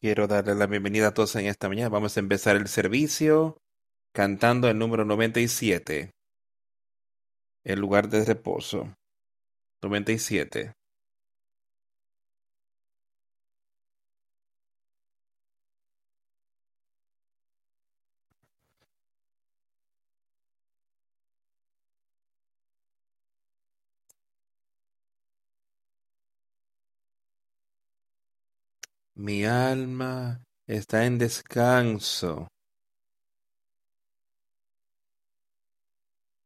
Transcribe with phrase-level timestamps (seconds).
[0.00, 1.90] Quiero darle la bienvenida a todos en esta mañana.
[1.90, 3.58] Vamos a empezar el servicio
[4.14, 6.14] cantando el número 97,
[7.64, 8.96] el lugar de reposo.
[9.82, 10.72] 97.
[29.20, 32.48] Mi alma está en descanso.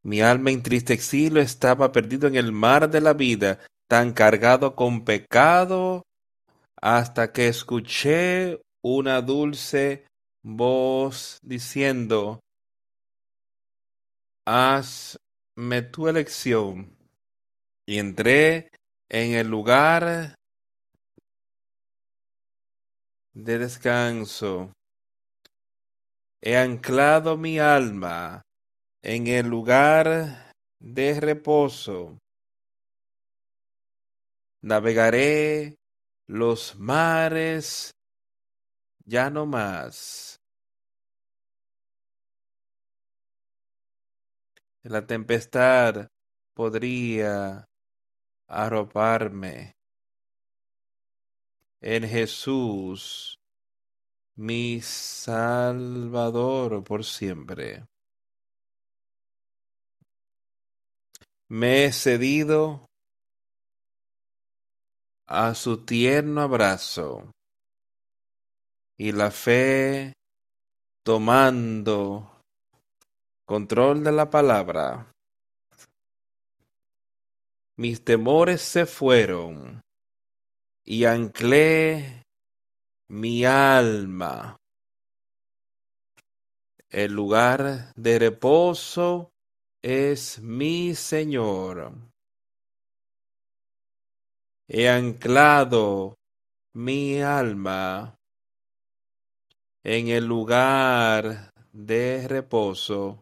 [0.02, 6.02] Mi alma entristecido estaba perdido en el mar de la vida, tan cargado con pecado,
[6.82, 10.08] hasta que escuché una dulce
[10.42, 12.40] voz diciendo,
[14.46, 16.92] hazme tu elección.
[17.86, 18.72] Y entré
[19.08, 20.34] en el lugar
[23.34, 24.72] de descanso.
[26.40, 28.42] He anclado mi alma
[29.02, 32.18] en el lugar de reposo.
[34.62, 35.76] Navegaré
[36.26, 37.90] los mares
[39.04, 40.36] ya no más.
[44.82, 46.08] La tempestad
[46.54, 47.64] podría
[48.48, 49.72] arroparme
[51.86, 53.38] en Jesús,
[54.36, 57.84] mi Salvador por siempre.
[61.46, 62.86] Me he cedido
[65.26, 67.30] a su tierno abrazo
[68.96, 70.14] y la fe
[71.02, 72.40] tomando
[73.44, 75.12] control de la palabra.
[77.76, 79.83] Mis temores se fueron
[80.84, 82.24] y anclé
[83.08, 84.56] mi alma.
[86.90, 89.32] El lugar de reposo
[89.82, 91.92] es mi Señor.
[94.68, 96.14] He anclado
[96.74, 98.16] mi alma
[99.82, 103.20] en el lugar de reposo,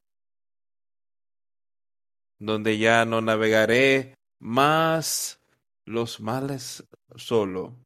[2.38, 5.41] donde ya no navegaré más
[5.86, 6.84] los males
[7.16, 7.76] solo.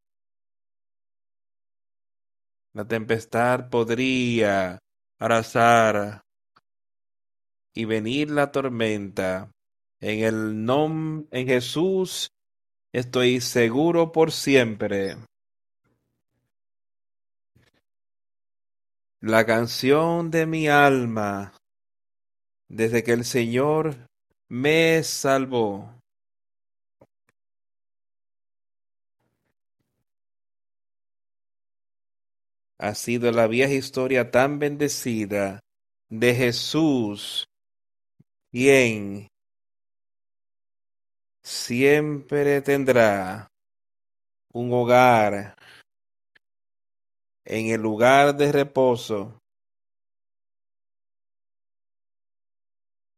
[2.73, 4.79] La tempestad podría
[5.19, 6.23] arrasar
[7.75, 9.51] y venir la tormenta.
[10.01, 12.29] En el nombre en Jesús
[12.93, 15.17] estoy seguro por siempre.
[19.21, 21.53] La canción de mi alma
[22.69, 23.97] desde que el Señor
[24.49, 25.97] me salvó.
[32.79, 35.61] Ha sido la vieja historia tan bendecida
[36.09, 37.49] de Jesús,
[38.51, 39.29] quien
[41.43, 43.49] siempre tendrá
[44.53, 45.57] un hogar
[47.45, 49.39] en el lugar de reposo.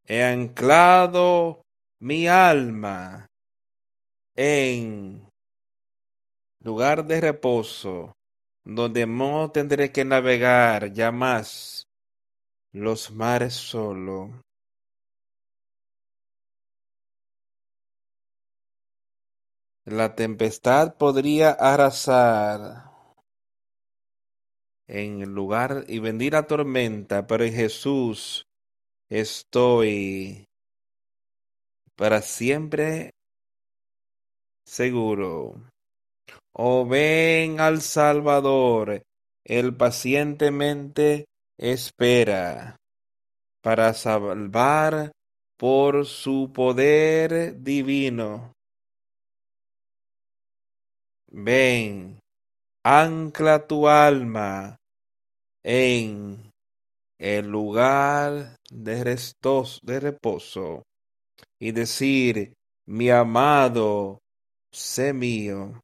[0.05, 1.63] He anclado
[2.01, 3.27] mi alma
[4.37, 5.29] en
[6.61, 8.18] lugar de reposo
[8.69, 11.89] donde no tendré que navegar ya más
[12.71, 14.43] los mares solo.
[19.87, 22.93] La tempestad podría arrasar
[24.87, 28.45] en el lugar y venir la tormenta, pero en Jesús
[29.09, 30.45] estoy
[31.97, 33.12] para siempre
[34.67, 35.55] seguro.
[36.61, 39.03] Oh ven al Salvador,
[39.45, 41.27] él pacientemente
[41.57, 42.77] espera
[43.63, 45.13] para salvar
[45.57, 48.55] por su poder divino.
[51.31, 52.19] Ven,
[52.84, 54.77] ancla tu alma
[55.63, 56.51] en
[57.21, 60.83] el lugar de, restos, de reposo
[61.61, 62.54] y decir,
[62.87, 64.19] mi amado,
[64.72, 65.81] sé mío.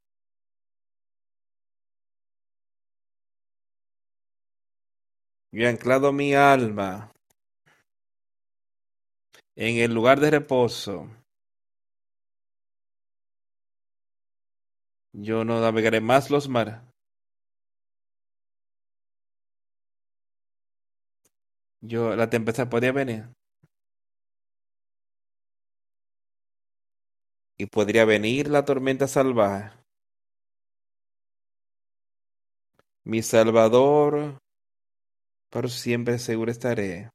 [5.55, 7.13] Yo he anclado mi alma
[9.55, 11.09] en el lugar de reposo.
[15.13, 16.75] Yo no navegaré más los mares.
[21.83, 23.29] Yo, la tempestad podría venir.
[27.57, 29.71] Y podría venir la tormenta salvaje.
[33.05, 34.39] mi Salvador,
[35.55, 37.11] por siempre seguro estaré.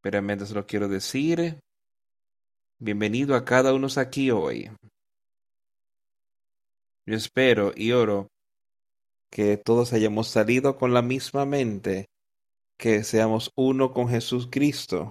[0.00, 1.60] Pero mientras lo quiero decir,
[2.78, 4.70] bienvenido a cada uno aquí hoy.
[7.04, 8.28] Yo espero y oro
[9.30, 12.06] que todos hayamos salido con la misma mente,
[12.78, 15.10] que seamos uno con Jesús Cristo.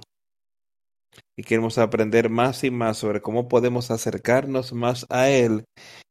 [1.35, 5.65] Y queremos aprender más y más sobre cómo podemos acercarnos más a Él.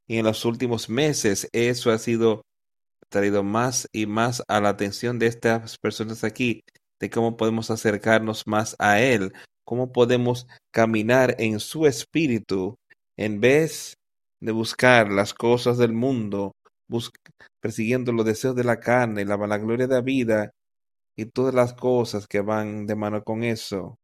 [0.07, 2.43] Y en los últimos meses eso ha sido
[3.09, 6.63] traído más y más a la atención de estas personas aquí,
[7.01, 9.33] de cómo podemos acercarnos más a Él,
[9.65, 12.77] cómo podemos caminar en su espíritu
[13.17, 13.95] en vez
[14.41, 16.53] de buscar las cosas del mundo,
[17.61, 20.51] persiguiendo los deseos de la carne, la vanagloria de la vida
[21.17, 23.97] y todas las cosas que van de mano con eso,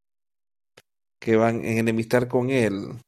[1.20, 2.99] que van en enemistar con Él.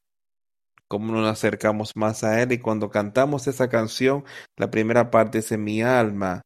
[0.86, 4.24] Cómo nos acercamos más a Él y cuando cantamos esa canción,
[4.56, 6.42] la primera parte es mi alma.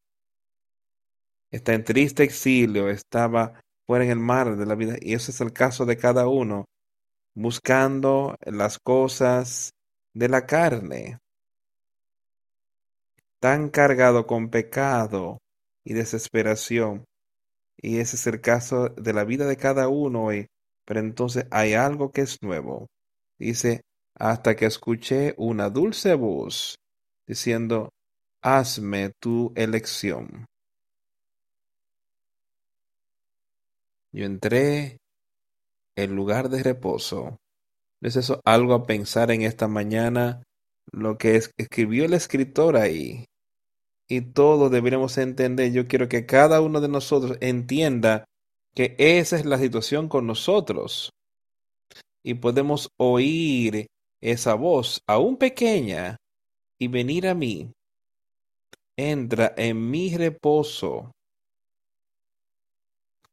[1.51, 5.41] Está en triste exilio, estaba fuera en el mar de la vida y ese es
[5.41, 6.67] el caso de cada uno,
[7.35, 9.73] buscando las cosas
[10.15, 11.19] de la carne,
[13.41, 15.39] tan cargado con pecado
[15.85, 17.05] y desesperación.
[17.77, 20.47] Y ese es el caso de la vida de cada uno hoy.
[20.87, 22.88] Pero entonces hay algo que es nuevo.
[23.38, 23.83] Dice,
[24.15, 26.79] hasta que escuché una dulce voz
[27.27, 27.93] diciendo,
[28.41, 30.47] hazme tu elección.
[34.12, 34.97] Yo entré
[35.97, 37.38] en lugar de reposo
[38.06, 40.43] es eso algo a pensar en esta mañana?
[40.93, 43.27] Lo que escribió el escritor ahí.
[44.09, 48.25] Y todos deberíamos entender, yo quiero que cada uno de nosotros entienda
[48.76, 51.11] que esa es la situación con nosotros.
[52.23, 53.87] Y podemos oír
[54.20, 56.19] esa voz, aún pequeña,
[56.78, 57.73] y venir a mí.
[58.94, 61.11] Entra en mi reposo.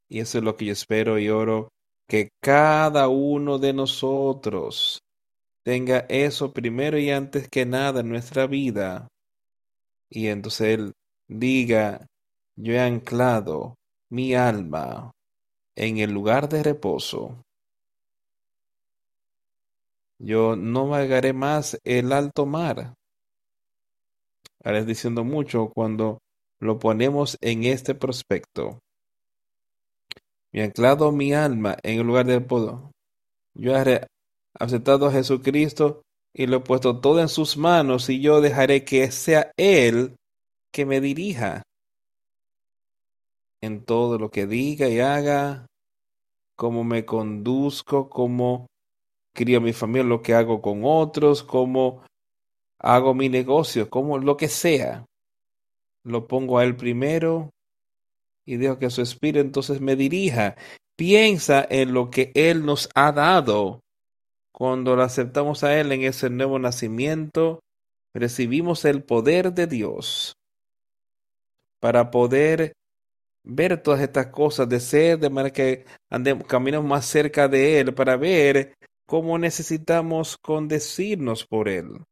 [0.08, 1.74] Y eso es lo que yo espero y oro
[2.08, 5.02] que cada uno de nosotros
[5.64, 9.10] tenga eso primero y antes que nada en nuestra vida.
[10.10, 10.94] Y entonces Él
[11.28, 12.08] diga,
[12.56, 13.76] yo he anclado
[14.10, 15.12] mi alma
[15.76, 17.44] en el lugar de reposo.
[20.20, 22.94] Yo no vagaré más el alto mar.
[24.64, 26.20] Ahora es diciendo mucho cuando
[26.60, 28.80] lo ponemos en este prospecto
[30.54, 32.76] y anclado mi alma en el lugar del poder.
[33.54, 34.08] Yo he
[34.58, 36.04] aceptado a Jesucristo
[36.34, 40.16] y lo he puesto todo en sus manos y yo dejaré que sea Él
[40.72, 41.64] que me dirija
[43.64, 45.68] en todo lo que diga y haga,
[46.58, 48.68] cómo me conduzco, cómo
[49.34, 52.04] crío mi familia, lo que hago con otros, cómo
[52.78, 55.06] hago mi negocio, como lo que sea.
[56.04, 57.52] Lo pongo a Él primero
[58.46, 60.58] y dejo que su espíritu entonces me dirija.
[60.98, 63.80] Piensa en lo que Él nos ha dado.
[64.52, 67.62] Cuando lo aceptamos a Él en ese nuevo nacimiento,
[68.14, 70.36] recibimos el poder de Dios
[71.80, 72.74] para poder
[73.44, 77.94] ver todas estas cosas, de ser de manera que andemos, caminemos más cerca de Él,
[77.94, 82.06] para ver cómo necesitamos condecirnos por Él.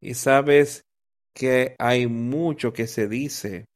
[0.00, 0.84] Y sabes
[1.32, 3.66] que hay mucho que se dice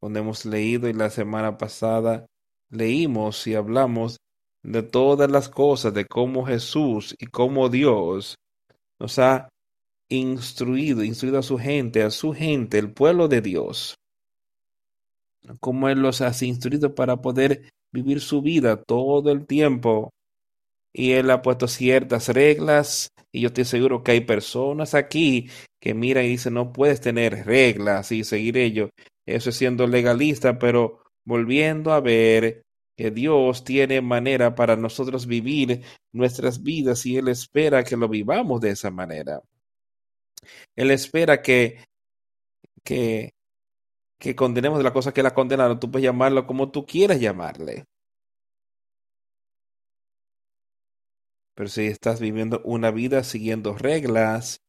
[0.00, 2.26] donde hemos leído y la semana pasada
[2.68, 4.20] leímos y hablamos
[4.62, 8.36] de todas las cosas, de cómo Jesús y cómo Dios
[8.98, 9.48] nos ha
[10.08, 13.96] instruido, instruido a su gente, a su gente, el pueblo de Dios.
[15.60, 20.12] Cómo Él los ha instruido para poder vivir su vida todo el tiempo.
[20.92, 25.48] Y Él ha puesto ciertas reglas y yo estoy seguro que hay personas aquí
[25.80, 28.90] que miran y dicen no puedes tener reglas y seguir ello.
[29.26, 32.62] Eso es siendo legalista, pero volviendo a ver
[32.96, 35.82] que Dios tiene manera para nosotros vivir
[36.12, 39.42] nuestras vidas y Él espera que lo vivamos de esa manera.
[40.76, 41.84] Él espera que,
[42.82, 43.34] que,
[44.18, 45.80] que condenemos la cosa que la condenaron.
[45.80, 47.84] Tú puedes llamarlo como tú quieras llamarle.
[51.54, 54.60] Pero si estás viviendo una vida siguiendo reglas,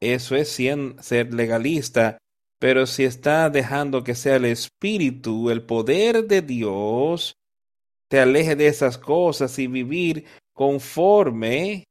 [0.00, 2.18] eso es ser legalista
[2.64, 7.36] pero si está dejando que sea el Espíritu, el poder de Dios,
[8.08, 11.84] te aleje de esas cosas y vivir conforme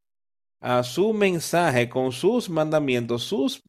[0.64, 3.62] a su mensaje, con sus mandamientos, sus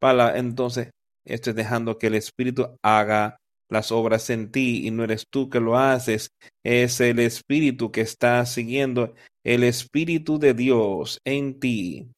[0.00, 0.90] palabras, entonces
[1.24, 3.36] estoy dejando que el Espíritu haga
[3.68, 6.30] las obras en ti y no eres tú que lo haces,
[6.64, 12.08] es el Espíritu que está siguiendo, el Espíritu de Dios en ti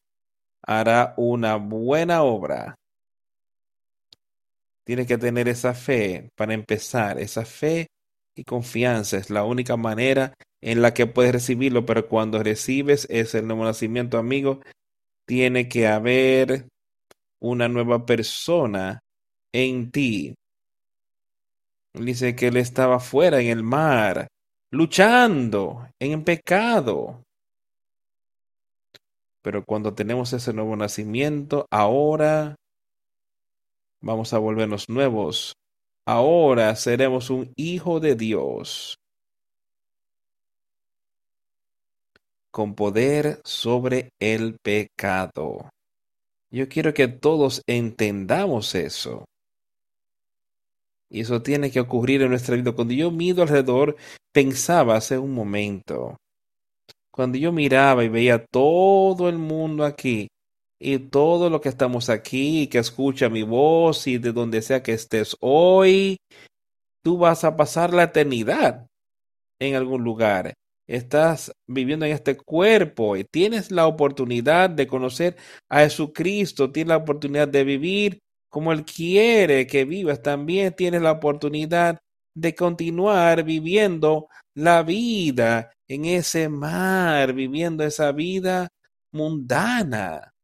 [0.65, 2.77] hará una buena obra.
[4.85, 7.89] Tienes que tener esa fe para empezar, esa fe
[8.37, 13.43] y confianza es la única manera en la que puedes recibirlo, pero cuando recibes ese
[13.43, 14.61] nuevo nacimiento, amigo,
[15.27, 16.69] tiene que haber
[17.41, 19.03] una nueva persona
[19.53, 20.35] en ti.
[21.95, 24.29] Dice que él estaba fuera en el mar,
[24.71, 27.25] luchando en pecado.
[29.43, 32.55] Pero cuando tenemos ese nuevo nacimiento, ahora
[34.01, 35.57] vamos a volvernos nuevos.
[36.07, 39.02] Ahora seremos un hijo de Dios.
[42.53, 45.71] Con poder sobre el pecado.
[46.51, 49.25] Yo quiero que todos entendamos eso.
[51.11, 52.73] Y eso tiene que ocurrir en nuestra vida.
[52.73, 53.97] Cuando yo miro alrededor,
[54.33, 56.17] pensaba hace un momento,
[57.11, 60.29] cuando yo miraba y veía todo el mundo aquí,
[60.79, 64.95] y todo lo que estamos aquí, que escucha mi voz, y de donde sea que
[64.95, 66.17] estés hoy,
[67.03, 68.87] tú vas a pasar la eternidad
[69.59, 70.55] en algún lugar.
[70.93, 75.39] Estás viviendo en este cuerpo y tienes la oportunidad de conocer
[75.71, 78.19] a Jesucristo, tienes la oportunidad de vivir
[78.51, 81.99] como Él quiere que vivas, también tienes la oportunidad
[82.35, 88.69] de continuar viviendo la vida en ese mar, viviendo esa vida
[89.13, 90.35] mundana.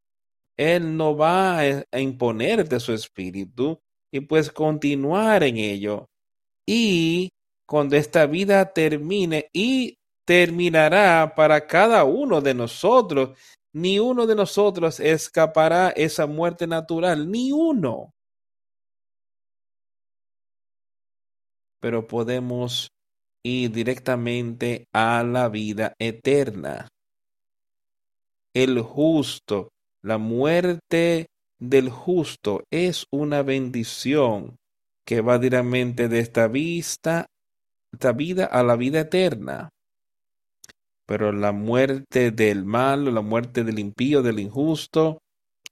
[0.57, 3.79] Él no va a imponerte su espíritu
[4.11, 6.09] y puedes continuar en ello.
[6.65, 7.29] Y
[7.67, 9.98] cuando esta vida termine y
[10.29, 13.31] terminará para cada uno de nosotros
[13.73, 18.13] ni uno de nosotros escapará esa muerte natural, ni uno.
[21.81, 22.93] Pero podemos
[23.43, 26.89] ir directamente a la vida eterna.
[28.53, 34.59] El justo, la muerte del justo es una bendición
[35.07, 37.31] que va directamente de esta vista,
[37.91, 39.71] esta vida a la vida eterna
[41.09, 45.23] pero la muerte del malo, la muerte del impío, del injusto,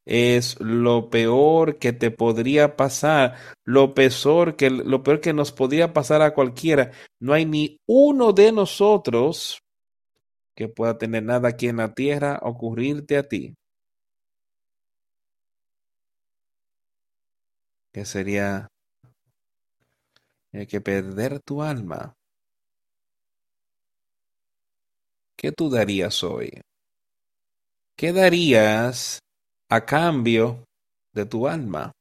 [0.07, 5.93] es lo peor que te podría pasar, lo peor que lo peor que nos podría
[5.93, 6.91] pasar a cualquiera.
[7.21, 9.61] No hay ni uno de nosotros
[10.55, 13.55] que pueda tener nada aquí en la tierra ocurrirte a ti.
[17.93, 18.69] Que sería
[20.67, 22.16] que perder tu alma.
[25.37, 26.61] ¿Qué tú darías hoy?
[27.95, 29.21] ¿Qué darías
[29.69, 30.65] a cambio
[31.13, 31.93] de tu alma?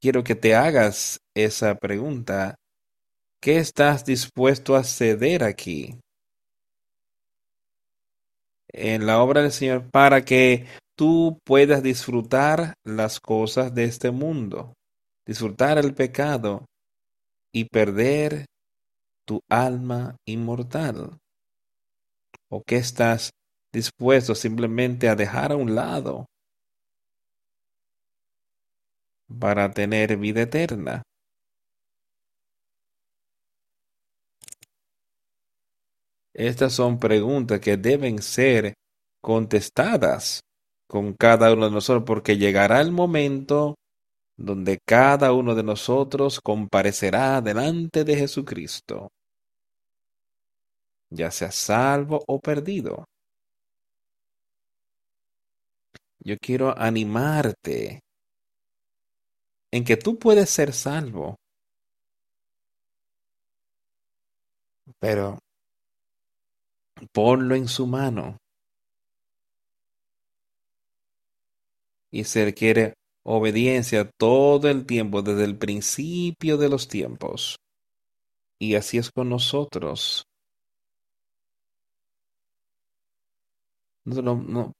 [0.00, 2.56] Quiero que te hagas esa pregunta.
[3.40, 5.98] ¿Qué estás dispuesto a ceder aquí?
[8.68, 14.74] En la obra del Señor para que tú puedas disfrutar las cosas de este mundo,
[15.24, 16.66] disfrutar el pecado
[17.52, 18.46] y perder
[19.24, 21.18] tu alma inmortal
[22.48, 23.30] o qué estás
[23.72, 26.26] dispuesto simplemente a dejar a un lado
[29.38, 31.02] para tener vida eterna.
[36.32, 38.74] Estas son preguntas que deben ser
[39.22, 40.40] contestadas
[40.86, 43.74] con cada uno de nosotros porque llegará el momento
[44.36, 49.08] donde cada uno de nosotros comparecerá delante de Jesucristo
[51.10, 53.04] ya sea salvo o perdido.
[56.20, 58.00] Yo quiero animarte
[59.70, 61.36] en que tú puedes ser salvo,
[64.98, 65.38] pero
[67.12, 68.38] ponlo en su mano.
[72.10, 72.94] Y se requiere
[73.24, 77.56] obediencia todo el tiempo, desde el principio de los tiempos.
[78.58, 80.24] Y así es con nosotros.
[84.06, 84.72] No,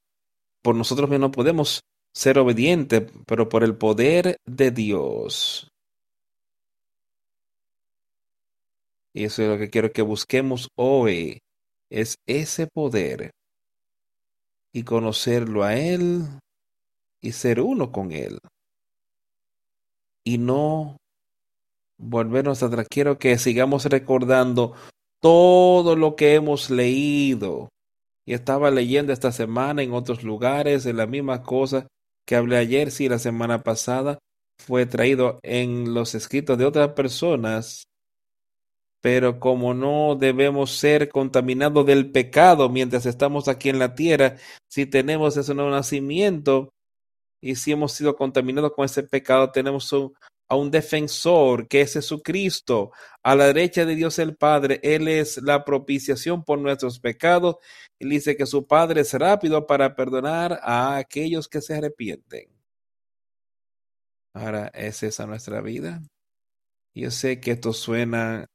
[0.63, 5.69] por nosotros no podemos ser obedientes, pero por el poder de Dios.
[9.13, 11.41] Y eso es lo que quiero que busquemos hoy,
[11.91, 13.33] es ese poder
[14.73, 16.27] y conocerlo a Él
[17.21, 18.39] y ser uno con Él.
[20.23, 20.97] Y no
[21.99, 22.87] volvernos atrás.
[22.91, 24.75] Quiero que sigamos recordando
[25.21, 27.71] todo lo que hemos leído,
[28.27, 31.87] y estaba leyendo esta semana en otros lugares de la misma cosa
[32.27, 34.19] que hablé ayer, sí, la semana pasada,
[34.59, 37.85] fue traído en los escritos de otras personas,
[39.01, 44.37] pero como no debemos ser contaminados del pecado mientras estamos aquí en la tierra,
[44.69, 46.71] si tenemos ese nuevo nacimiento
[47.41, 49.85] y si hemos sido contaminados con ese pecado, tenemos
[50.49, 54.81] a un defensor que es Jesucristo, a la derecha de Dios el Padre.
[54.83, 57.57] Él es la propiciación por nuestros pecados.
[57.99, 62.49] Él dice que su Padre es rápido para perdonar a aquellos que se arrepienten.
[64.35, 66.03] Ahora, ¿es esa nuestra vida?
[66.95, 68.47] Yo sé que esto suena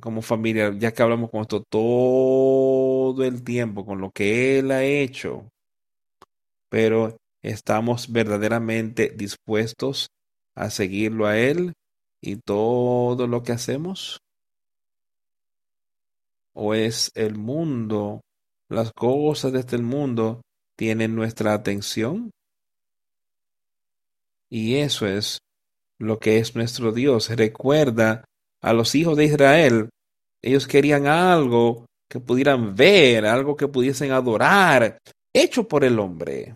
[0.00, 4.84] como familia, ya que hablamos con esto todo el tiempo, con lo que Él ha
[4.84, 5.50] hecho,
[6.68, 10.08] pero estamos verdaderamente dispuestos
[10.54, 11.74] a seguirlo a Él
[12.20, 14.20] y todo lo que hacemos?
[16.52, 18.20] ¿O es el mundo,
[18.68, 20.42] las cosas de este mundo
[20.76, 22.30] tienen nuestra atención?
[24.48, 25.40] Y eso es
[25.98, 27.28] lo que es nuestro Dios.
[27.30, 28.24] Recuerda
[28.60, 29.88] a los hijos de Israel,
[30.42, 34.98] ellos querían algo que pudieran ver, algo que pudiesen adorar,
[35.32, 36.54] hecho por el hombre.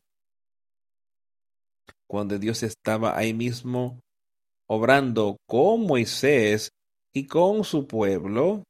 [2.08, 4.00] Cuando Dios estaba ahí mismo
[4.66, 6.72] obrando con Moisés
[7.12, 8.64] y con su pueblo,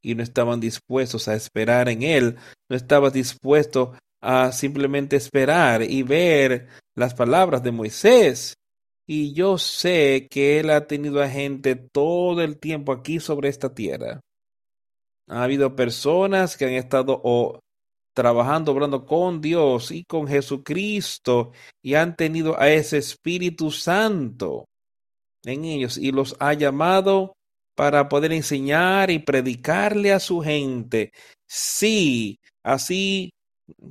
[0.00, 2.36] y no estaban dispuestos a esperar en él,
[2.68, 8.54] no estaban dispuestos a simplemente esperar y ver las palabras de Moisés.
[9.06, 13.74] Y yo sé que Él ha tenido a gente todo el tiempo aquí sobre esta
[13.74, 14.20] tierra.
[15.28, 17.60] Ha habido personas que han estado o
[18.16, 24.64] trabajando, obrando con Dios y con Jesucristo y han tenido a ese Espíritu Santo
[25.44, 27.34] en ellos y los ha llamado
[27.74, 31.12] para poder enseñar y predicarle a su gente.
[31.46, 33.34] Sí, así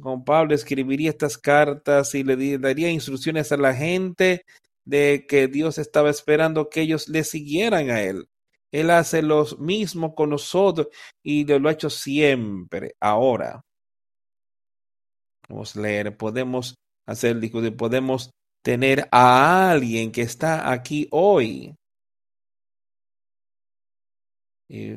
[0.01, 4.43] con Pablo escribiría estas cartas y le daría instrucciones a la gente
[4.85, 8.27] de que Dios estaba esperando que ellos le siguieran a Él.
[8.71, 10.87] Él hace lo mismo con nosotros
[11.21, 12.95] y lo ha hecho siempre.
[12.99, 13.63] Ahora,
[15.49, 18.31] a leer, podemos hacer discutir, podemos
[18.63, 21.75] tener a alguien que está aquí hoy
[24.67, 24.95] y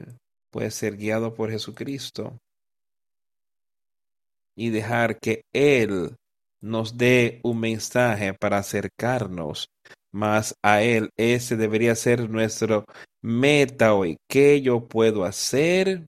[0.51, 2.39] puede ser guiado por Jesucristo
[4.57, 6.17] y dejar que Él
[6.61, 9.69] nos dé un mensaje para acercarnos
[10.13, 11.11] más a Él.
[11.17, 12.85] Ese debería ser nuestro
[13.23, 14.17] meta hoy.
[14.29, 16.07] ¿Qué yo puedo hacer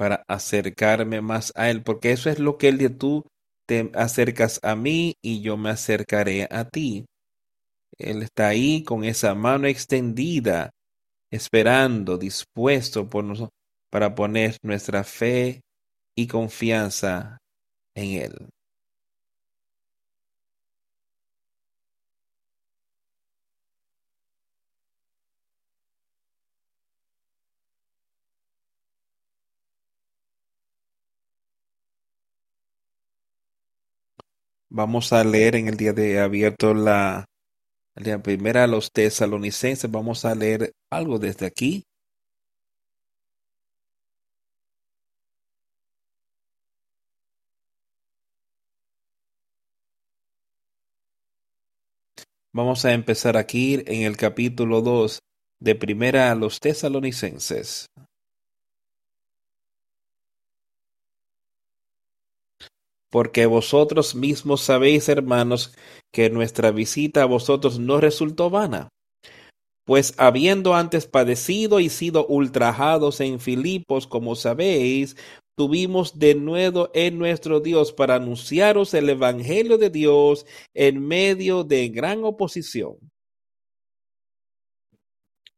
[0.00, 1.82] para acercarme más a Él?
[1.82, 3.26] Porque eso es lo que Él dice, tú
[3.66, 7.04] te acercas a mí y yo me acercaré a ti.
[7.98, 10.70] Él está ahí con esa mano extendida,
[11.30, 13.10] esperando, dispuesto
[13.90, 15.60] para poner nuestra fe
[16.16, 17.36] y confianza
[17.94, 18.48] en Él.
[34.70, 37.26] Vamos a leer en el día de abierto la,
[38.22, 39.90] primera a los tesalonicenses.
[39.90, 41.84] Vamos a leer algo desde aquí.
[52.52, 55.20] Vamos a empezar aquí en el capítulo 2
[55.58, 57.90] de Primera a los Tesalonicenses.
[63.10, 65.74] Porque vosotros mismos sabéis, hermanos,
[66.12, 68.88] que nuestra visita a vosotros no resultó vana.
[69.84, 75.16] Pues habiendo antes padecido y sido ultrajados en Filipos, como sabéis,
[75.56, 81.88] tuvimos de nuevo en nuestro Dios para anunciaros el Evangelio de Dios en medio de
[81.88, 82.96] gran oposición.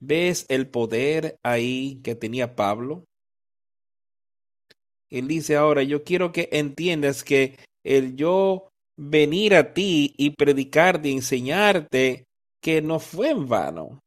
[0.00, 3.04] ¿Ves el poder ahí que tenía Pablo?
[5.12, 11.10] Él dice ahora, yo quiero que entiendas que el yo venir a ti y predicarte
[11.10, 12.24] y enseñarte
[12.62, 14.00] que no fue en vano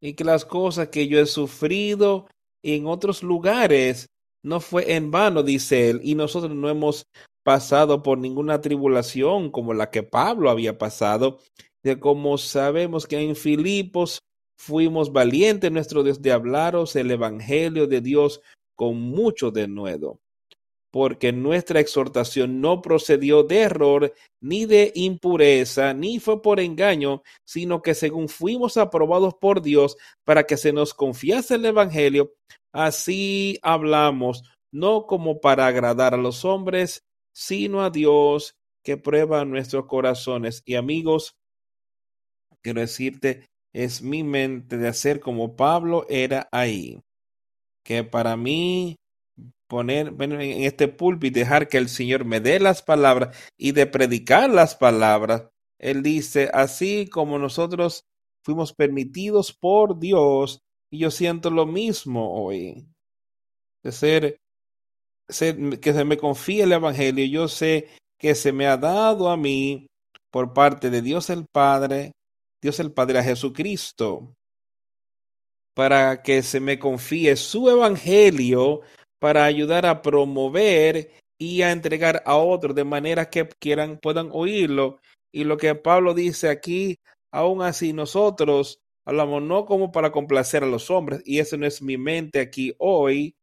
[0.00, 2.28] y que las cosas que yo he sufrido
[2.62, 4.06] en otros lugares
[4.44, 7.06] no fue en vano, dice él, y nosotros no hemos
[7.42, 11.38] pasado por ninguna tribulación como la que Pablo había pasado,
[11.82, 14.20] de como sabemos que en Filipos
[14.56, 18.40] fuimos valientes nuestro Dios de hablaros el Evangelio de Dios
[18.76, 20.20] con mucho denuedo,
[20.94, 27.82] porque nuestra exhortación no procedió de error, ni de impureza, ni fue por engaño, sino
[27.82, 32.34] que según fuimos aprobados por Dios para que se nos confiase el Evangelio,
[32.72, 39.86] Así hablamos, no como para agradar a los hombres, sino a Dios, que prueba nuestros
[39.86, 40.62] corazones.
[40.64, 41.36] Y amigos,
[42.62, 47.00] quiero decirte, es mi mente de hacer como Pablo era ahí.
[47.84, 48.96] Que para mí
[49.68, 54.50] poner en este púlpito dejar que el Señor me dé las palabras y de predicar
[54.50, 55.48] las palabras.
[55.78, 58.04] Él dice, así como nosotros
[58.44, 62.86] fuimos permitidos por Dios, y yo siento lo mismo hoy,
[63.82, 64.38] de ser,
[65.28, 69.36] ser que se me confíe el Evangelio, yo sé que se me ha dado a
[69.36, 69.86] mí
[70.30, 72.12] por parte de Dios el Padre,
[72.62, 74.34] Dios el Padre a Jesucristo,
[75.74, 78.82] para que se me confíe su Evangelio
[79.24, 85.00] para ayudar a promover y a entregar a otros de manera que quieran, puedan oírlo.
[85.32, 86.98] Y lo que Pablo dice aquí,
[87.32, 91.80] aún así nosotros hablamos no como para complacer a los hombres, y eso no es
[91.80, 93.34] mi mente aquí hoy,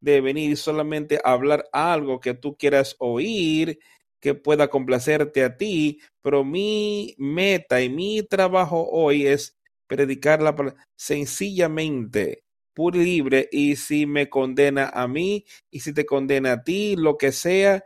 [0.00, 3.78] de venir solamente a hablar algo que tú quieras oír,
[4.20, 10.56] que pueda complacerte a ti, pero mi meta y mi trabajo hoy es predicar la
[10.56, 12.42] palabra sencillamente
[12.78, 17.16] y libre, y si me condena a mí, y si te condena a ti, lo
[17.18, 17.80] que sea,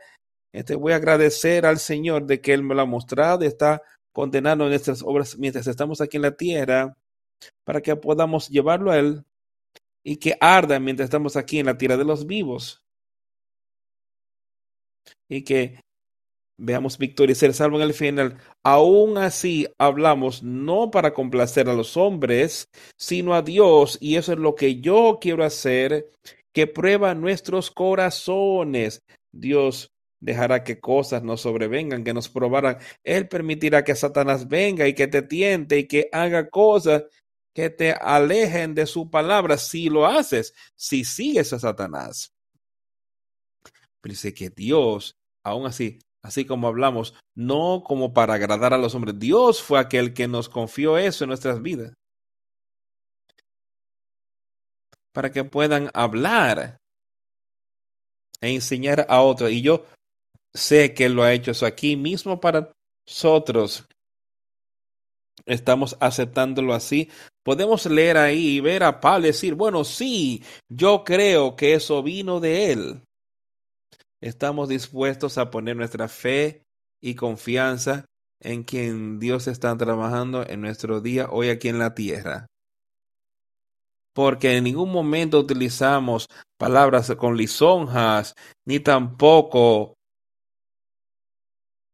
[0.53, 3.81] te este, voy a agradecer al Señor de que Él me lo ha mostrado está
[4.11, 6.95] condenando nuestras obras mientras estamos aquí en la tierra,
[7.63, 9.25] para que podamos llevarlo a Él
[10.03, 12.83] y que arda mientras estamos aquí en la tierra de los vivos.
[15.27, 15.82] Y que
[16.63, 18.37] veamos victoria y ser salvo en el final.
[18.63, 24.39] Aún así hablamos no para complacer a los hombres, sino a Dios, y eso es
[24.39, 26.09] lo que yo quiero hacer,
[26.53, 29.03] que prueba nuestros corazones.
[29.31, 32.77] Dios dejará que cosas nos sobrevengan, que nos probaran.
[33.03, 37.03] Él permitirá que Satanás venga y que te tiente y que haga cosas
[37.53, 42.33] que te alejen de su palabra si lo haces, si sigues a Satanás.
[43.99, 48.95] Pero dice que Dios, aún así, así como hablamos, no como para agradar a los
[48.95, 49.19] hombres.
[49.19, 51.93] Dios fue aquel que nos confió eso en nuestras vidas.
[55.11, 56.79] Para que puedan hablar
[58.41, 59.51] e enseñar a otros.
[59.51, 59.85] Y yo
[60.53, 62.73] sé que lo ha hecho eso aquí mismo para
[63.05, 63.85] nosotros.
[65.45, 67.09] Estamos aceptándolo así.
[67.43, 72.39] Podemos leer ahí y ver a Pablo decir, bueno, sí, yo creo que eso vino
[72.39, 73.01] de él.
[74.23, 76.63] Estamos dispuestos a poner nuestra fe
[77.01, 78.05] y confianza
[78.39, 82.47] en quien Dios está trabajando en nuestro día hoy aquí en la tierra.
[84.15, 88.33] Porque en ningún momento utilizamos palabras con lisonjas,
[88.65, 89.95] ni tampoco,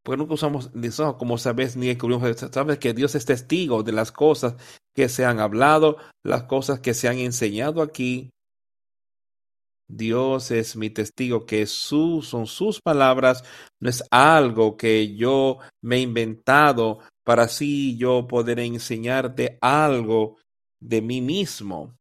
[0.03, 4.11] porque nunca usamos lisonjas, como sabes, ni descubrimos, sabes que Dios es testigo de las
[4.11, 4.53] cosas
[4.95, 8.29] que se han hablado, las cosas que se han enseñado aquí,
[9.89, 13.43] Dios es mi testigo que son sus palabras,
[13.79, 20.37] no es algo que yo me he inventado para así yo poder enseñarte algo
[20.79, 21.97] de mí mismo.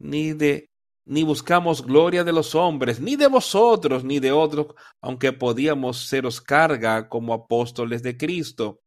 [0.00, 0.66] Ni de
[1.04, 4.68] ni buscamos gloria de los hombres, ni de vosotros, ni de otros,
[5.02, 8.80] aunque podíamos seros carga como apóstoles de Cristo.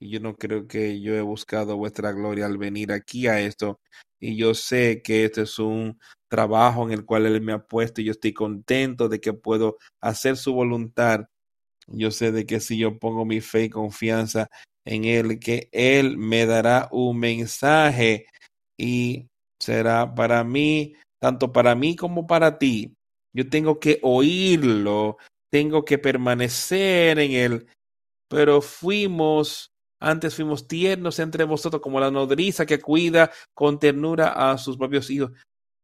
[0.00, 3.80] Y yo no creo que yo he buscado vuestra gloria al venir aquí a esto.
[4.20, 8.00] Y yo sé que este es un trabajo en el cual Él me ha puesto
[8.00, 11.28] y yo estoy contento de que puedo hacer su voluntad.
[11.86, 14.48] Yo sé de que si yo pongo mi fe y confianza
[14.84, 18.26] en Él, que Él me dará un mensaje
[18.76, 19.28] y
[19.58, 22.94] será para mí, tanto para mí como para ti.
[23.32, 25.16] Yo tengo que oírlo,
[25.50, 27.66] tengo que permanecer en Él,
[28.28, 34.58] pero fuimos antes fuimos tiernos entre vosotros como la nodriza que cuida con ternura a
[34.58, 35.32] sus propios hijos.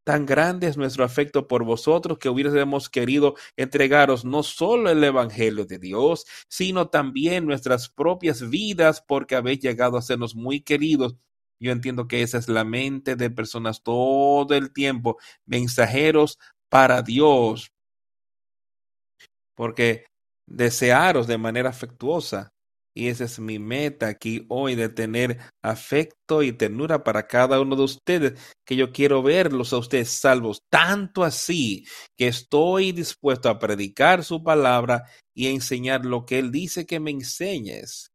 [0.05, 5.64] Tan grande es nuestro afecto por vosotros que hubiésemos querido entregaros no solo el Evangelio
[5.64, 11.16] de Dios, sino también nuestras propias vidas, porque habéis llegado a sernos muy queridos.
[11.59, 17.72] Yo entiendo que esa es la mente de personas todo el tiempo, mensajeros para Dios,
[19.55, 20.05] porque
[20.46, 22.53] desearos de manera afectuosa
[22.94, 27.74] y esa es mi meta aquí hoy, de tener afecto y ternura para cada uno
[27.74, 31.85] de ustedes, que yo quiero verlos a ustedes salvos, tanto así
[32.16, 35.04] que estoy dispuesto a predicar su palabra
[35.35, 38.12] y a enseñar lo que Él dice que me enseñes,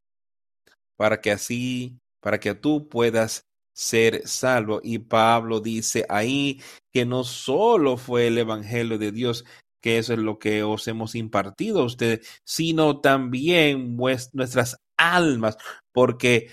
[0.96, 4.82] para que así, para que tú puedas ser salvo.
[4.84, 6.62] Y Pablo dice ahí
[6.92, 9.46] que no solo fue el Evangelio de Dios
[9.82, 15.58] que eso es lo que os hemos impartido a ustedes, sino también nuestras almas,
[15.92, 16.52] porque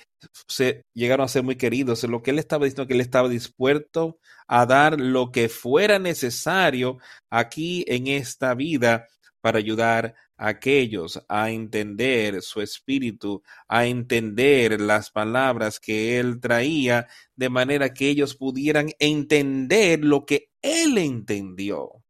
[0.49, 2.03] se llegaron a ser muy queridos.
[2.05, 6.99] Lo que él estaba diciendo que él estaba dispuesto a dar lo que fuera necesario
[7.31, 9.07] aquí en esta vida
[9.41, 17.07] para ayudar a aquellos a entender su espíritu, a entender las palabras que él traía,
[17.37, 22.03] de manera que ellos pudieran entender lo que él entendió.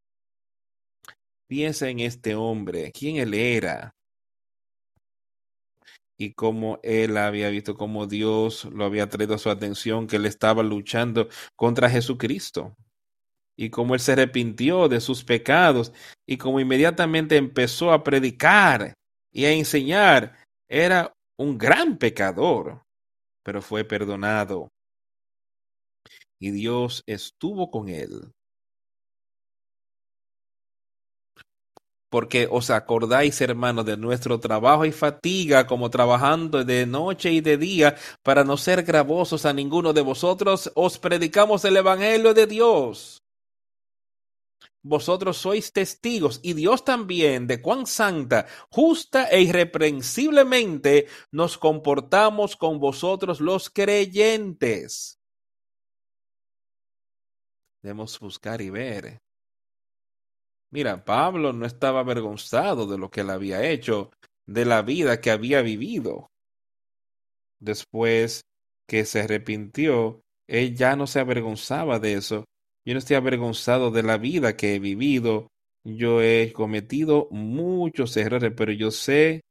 [1.47, 3.95] Piensa en este hombre, quién él era
[6.17, 10.25] y cómo él había visto cómo Dios lo había traído a su atención, que él
[10.25, 12.75] estaba luchando contra Jesucristo
[13.55, 15.93] y cómo él se arrepintió de sus pecados
[16.25, 18.93] y cómo inmediatamente empezó a predicar
[19.31, 20.37] y a enseñar.
[20.67, 22.83] Era un gran pecador,
[23.43, 24.69] pero fue perdonado.
[26.39, 28.31] Y Dios estuvo con él.
[32.09, 37.57] Porque os acordáis, hermanos, de nuestro trabajo y fatiga, como trabajando de noche y de
[37.57, 43.21] día, para no ser gravosos a ninguno de vosotros, os predicamos el Evangelio de Dios
[44.87, 52.79] vosotros sois testigos y Dios también de cuán santa, justa e irreprensiblemente nos comportamos con
[52.79, 55.19] vosotros los creyentes.
[57.81, 59.26] Debemos buscar y ver.
[60.69, 64.11] Mira, Pablo no estaba avergonzado de lo que él había hecho,
[64.45, 66.29] de la vida que había vivido.
[67.59, 68.41] Después
[68.87, 72.45] que se arrepintió, él ya no se avergonzaba de eso,
[72.87, 75.51] yo no estoy avergonzado de la vida que he vivido.
[75.83, 79.41] Yo he cometido muchos errores, pero yo sé,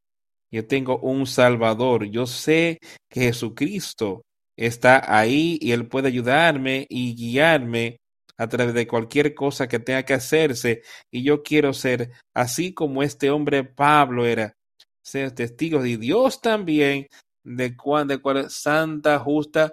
[0.50, 2.06] yo tengo un Salvador.
[2.06, 2.78] Yo sé
[3.10, 4.22] que Jesucristo
[4.56, 7.98] está ahí y Él puede ayudarme y guiarme
[8.38, 10.82] a través de cualquier cosa que tenga que hacerse.
[11.10, 14.56] Y yo quiero ser así como este hombre Pablo era,
[15.02, 17.08] ser testigo de Dios también,
[17.44, 19.72] de cuán, de cuál santa, justa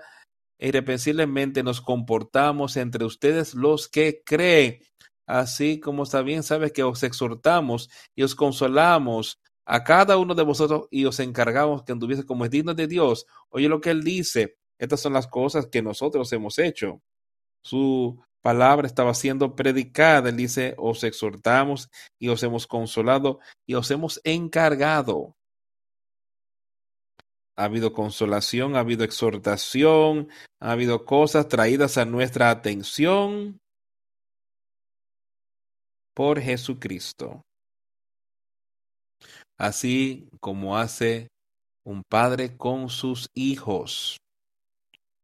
[0.63, 4.79] irreprensiblemente nos comportamos entre ustedes los que creen,
[5.27, 10.87] así como también sabes que os exhortamos y os consolamos a cada uno de vosotros
[10.89, 13.25] y os encargamos que anduviese como es digno de Dios.
[13.49, 17.01] Oye lo que él dice, estas son las cosas que nosotros hemos hecho.
[17.63, 23.89] Su palabra estaba siendo predicada, él dice, os exhortamos y os hemos consolado y os
[23.91, 25.35] hemos encargado
[27.55, 33.59] ha habido consolación, ha habido exhortación, ha habido cosas traídas a nuestra atención
[36.15, 37.41] por Jesucristo.
[39.57, 41.27] Así como hace
[41.85, 44.17] un padre con sus hijos.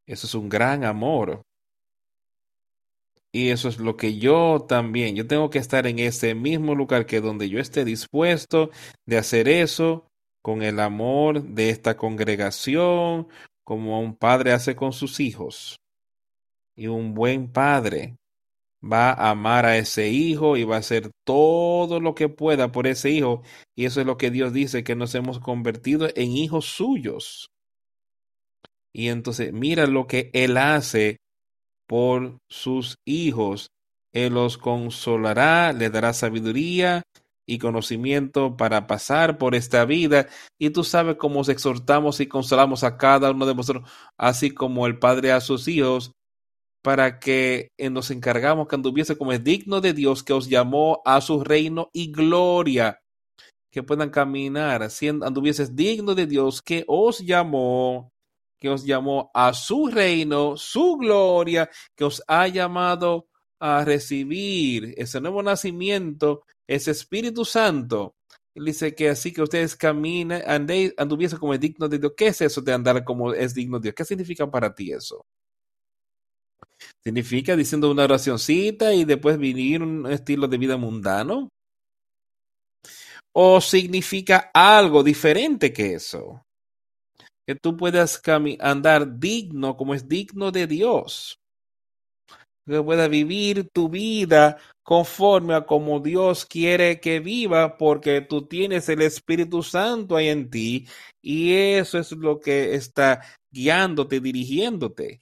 [0.06, 1.42] Eso es un gran amor.
[3.32, 7.06] Y eso es lo que yo también, yo tengo que estar en ese mismo lugar
[7.06, 8.72] que donde yo esté dispuesto
[9.06, 10.08] de hacer eso
[10.42, 13.28] con el amor de esta congregación,
[13.64, 15.80] como un padre hace con sus hijos.
[16.76, 18.18] Y un buen padre
[18.82, 22.88] va a amar a ese hijo y va a hacer todo lo que pueda por
[22.88, 23.44] ese hijo.
[23.76, 27.52] Y eso es lo que Dios dice, que nos hemos convertido en hijos suyos.
[28.92, 31.19] Y entonces mira lo que Él hace
[31.90, 33.72] por sus hijos.
[34.14, 37.02] Él los consolará, le dará sabiduría
[37.48, 40.28] y conocimiento para pasar por esta vida.
[40.60, 44.86] Y tú sabes cómo os exhortamos y consolamos a cada uno de vosotros, así como
[44.86, 46.12] el Padre a sus hijos,
[46.84, 51.22] para que nos encargamos que anduviese como es digno de Dios que os llamó a
[51.22, 53.02] su reino y gloria,
[53.72, 58.12] que puedan caminar, siendo anduvieses digno de Dios que os llamó,
[58.60, 63.28] que os llamó a su reino, su gloria, que os ha llamado
[63.60, 68.16] a recibir ese nuevo nacimiento ese Espíritu Santo.
[68.54, 72.14] Él dice que así que ustedes caminen, andéis, anduviesen como es digno de Dios.
[72.16, 73.96] ¿Qué es eso de andar como es digno de Dios?
[73.96, 75.26] ¿Qué significa para ti eso?
[77.04, 81.50] ¿Significa diciendo una oracióncita y después vivir un estilo de vida mundano?
[83.34, 86.44] ¿O significa algo diferente que eso?
[87.50, 88.22] Que tú puedas
[88.60, 91.40] andar digno como es digno de Dios
[92.68, 98.88] que pueda vivir tu vida conforme a como Dios quiere que viva, porque tú tienes
[98.90, 100.88] el Espíritu Santo ahí en ti
[101.24, 105.22] y eso es lo que está guiándote, dirigiéndote.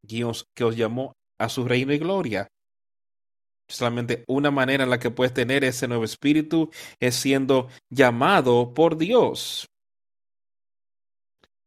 [0.00, 2.48] Dios que os llamó a su reino y gloria.
[3.70, 8.96] Solamente una manera en la que puedes tener ese nuevo espíritu es siendo llamado por
[8.96, 9.70] Dios.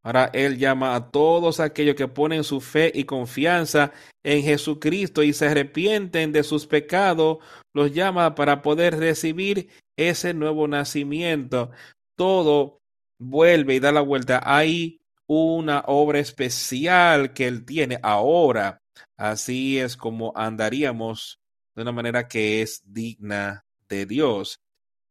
[0.04, 5.32] Ahora Él llama a todos aquellos que ponen su fe y confianza en Jesucristo y
[5.32, 7.38] se arrepienten de sus pecados,
[7.74, 11.72] los llama para poder recibir ese nuevo nacimiento.
[12.18, 12.82] Todo
[13.18, 14.42] vuelve y da la vuelta.
[14.44, 18.82] Hay una obra especial que Él tiene ahora.
[19.16, 21.40] Así es como andaríamos
[21.76, 24.60] de una manera que es digna de Dios,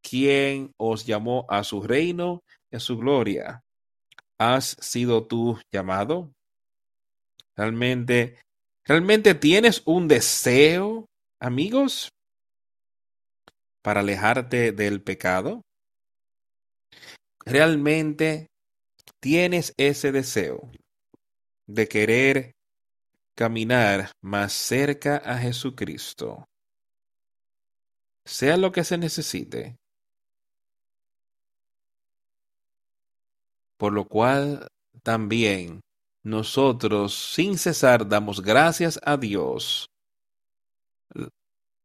[0.03, 3.63] quien os llamó a su reino y a su gloria.
[4.39, 6.33] ¿Has sido tú llamado?
[7.57, 8.39] ¿Realmente,
[8.85, 11.07] realmente tienes un deseo,
[11.39, 12.09] amigos,
[13.83, 15.63] para alejarte del pecado?
[17.45, 18.49] ¿Realmente
[19.21, 20.71] tienes ese deseo
[21.67, 22.55] de querer
[23.35, 26.45] caminar más cerca a Jesucristo?
[28.25, 29.77] Sea lo que se necesite.
[33.77, 34.69] Por lo cual
[35.03, 35.81] también
[36.23, 39.93] nosotros sin cesar damos gracias a Dios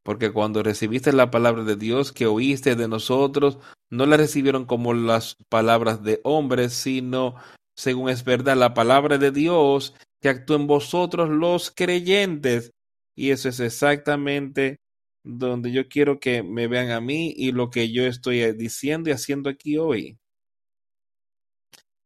[0.08, 3.58] porque cuando recibiste la palabra de Dios que oíste de nosotros,
[3.90, 7.36] no la recibieron como las palabras de hombres, sino,
[7.76, 12.72] según es verdad, la palabra de Dios que actúa en vosotros los creyentes.
[13.16, 14.80] Y eso es exactamente
[15.28, 19.14] donde yo quiero que me vean a mí y lo que yo estoy diciendo y
[19.14, 20.18] haciendo aquí hoy.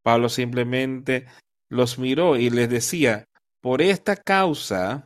[0.03, 1.27] Pablo simplemente
[1.69, 3.25] los miró y les decía,
[3.61, 5.05] por esta causa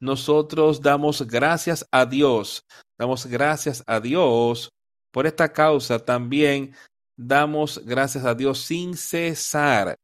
[0.00, 2.64] nosotros damos gracias a Dios,
[2.96, 4.70] damos gracias a Dios
[5.12, 6.74] por esta causa también
[7.16, 9.94] damos gracias a Dios sin cesar,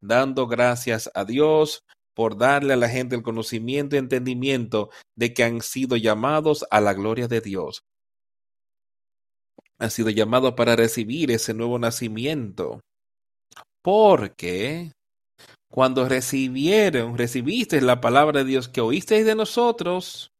[0.00, 1.82] dando gracias a Dios
[2.14, 6.80] por darle a la gente el conocimiento y entendimiento de que han sido llamados a
[6.80, 7.84] la gloria de Dios.
[9.78, 12.80] Han sido llamados para recibir ese nuevo nacimiento.
[13.82, 14.92] Porque
[15.68, 20.30] cuando recibieron, recibiste la palabra de Dios que oísteis de nosotros,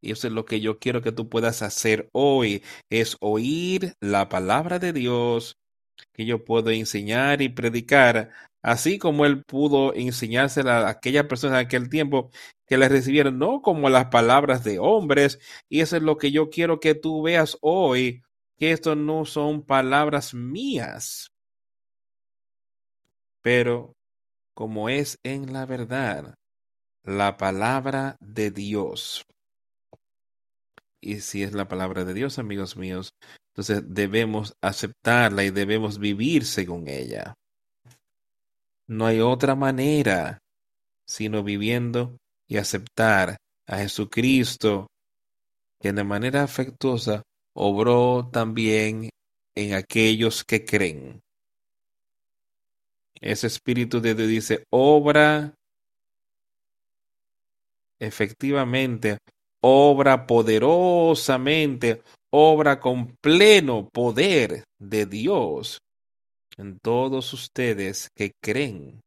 [0.00, 4.28] y eso es lo que yo quiero que tú puedas hacer hoy, es oír la
[4.28, 5.58] palabra de Dios
[6.12, 8.30] que yo puedo enseñar y predicar,
[8.62, 12.30] así como él pudo enseñársela a aquella persona en aquel tiempo
[12.66, 16.50] que la recibieron, no como las palabras de hombres, y eso es lo que yo
[16.50, 18.22] quiero que tú veas hoy,
[18.58, 21.32] que esto no son palabras mías,
[23.42, 23.94] pero
[24.54, 26.34] como es en la verdad
[27.02, 29.26] la palabra de Dios.
[31.00, 33.10] Y si es la palabra de Dios, amigos míos,
[33.54, 37.36] entonces debemos aceptarla y debemos vivir según ella.
[38.88, 40.40] No hay otra manera
[41.06, 43.36] sino viviendo y aceptar
[43.66, 44.88] a Jesucristo,
[45.80, 49.10] que de manera afectuosa obró también
[49.54, 51.22] en aquellos que creen.
[53.20, 55.54] Ese Espíritu de Dios dice, obra
[58.00, 59.18] efectivamente,
[59.60, 62.02] obra poderosamente,
[62.36, 65.78] obra con pleno poder de Dios
[66.56, 69.00] en todos ustedes que creen,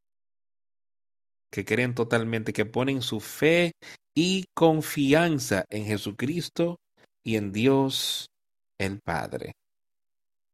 [1.52, 3.74] que creen totalmente, que ponen su fe
[4.16, 6.78] y confianza en Jesucristo
[7.22, 8.30] y en Dios
[8.78, 9.52] el Padre.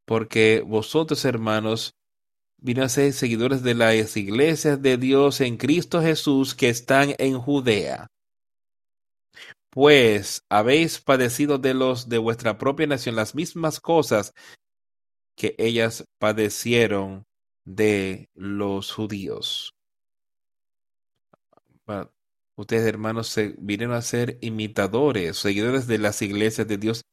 [0.07, 1.91] Porque vosotros, hermanos,
[2.57, 7.37] vino a ser seguidores de las iglesias de Dios en Cristo Jesús que están en
[7.37, 8.07] Judea.
[9.73, 14.33] Pues habéis padecido de los de vuestra propia nación las mismas cosas
[15.35, 17.25] que ellas padecieron
[17.65, 19.73] de los judíos.
[22.55, 27.03] Ustedes, hermanos, se vinieron a ser imitadores, seguidores de las iglesias de Dios.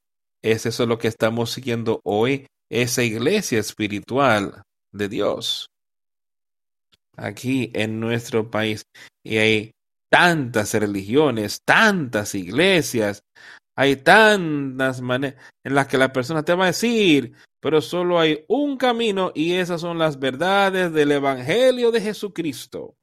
[0.42, 5.70] Es eso lo que estamos siguiendo hoy, esa iglesia espiritual de Dios
[7.16, 8.84] aquí en nuestro país.
[9.22, 9.74] Y hay
[10.10, 13.24] tantas religiones, tantas iglesias,
[13.76, 18.44] hay tantas maneras en las que la persona te va a decir, pero solo hay
[18.48, 22.94] un camino y esas son las verdades del Evangelio de Jesucristo.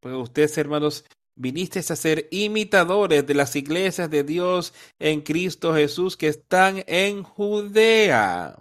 [0.00, 1.04] Pues ustedes, hermanos,
[1.36, 7.22] vinisteis a ser imitadores de las iglesias de Dios en Cristo Jesús que están en
[7.22, 8.56] Judea.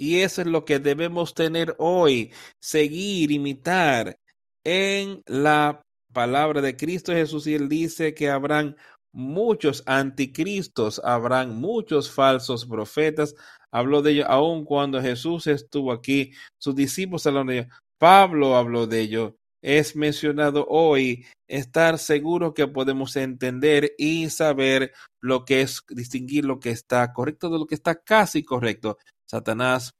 [0.00, 4.18] Y eso es lo que debemos tener hoy, seguir, imitar
[4.64, 7.46] en la palabra de Cristo Jesús.
[7.46, 8.76] Y él dice que habrán
[9.12, 13.34] muchos anticristos, habrán muchos falsos profetas.
[13.70, 17.68] Habló de ello aun cuando Jesús estuvo aquí, sus discípulos hablaron de ello.
[17.98, 25.44] Pablo habló de ello es mencionado hoy, estar seguro que podemos entender y saber lo
[25.44, 28.98] que es distinguir lo que está correcto de lo que está casi correcto.
[29.30, 29.92] Satanás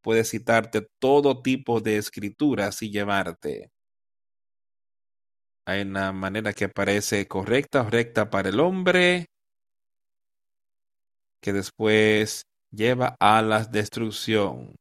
[0.00, 3.70] puede citarte todo tipo de escrituras y llevarte.
[5.66, 9.26] Hay una manera que parece correcta o recta para el hombre
[11.42, 14.74] que después lleva a la destrucción.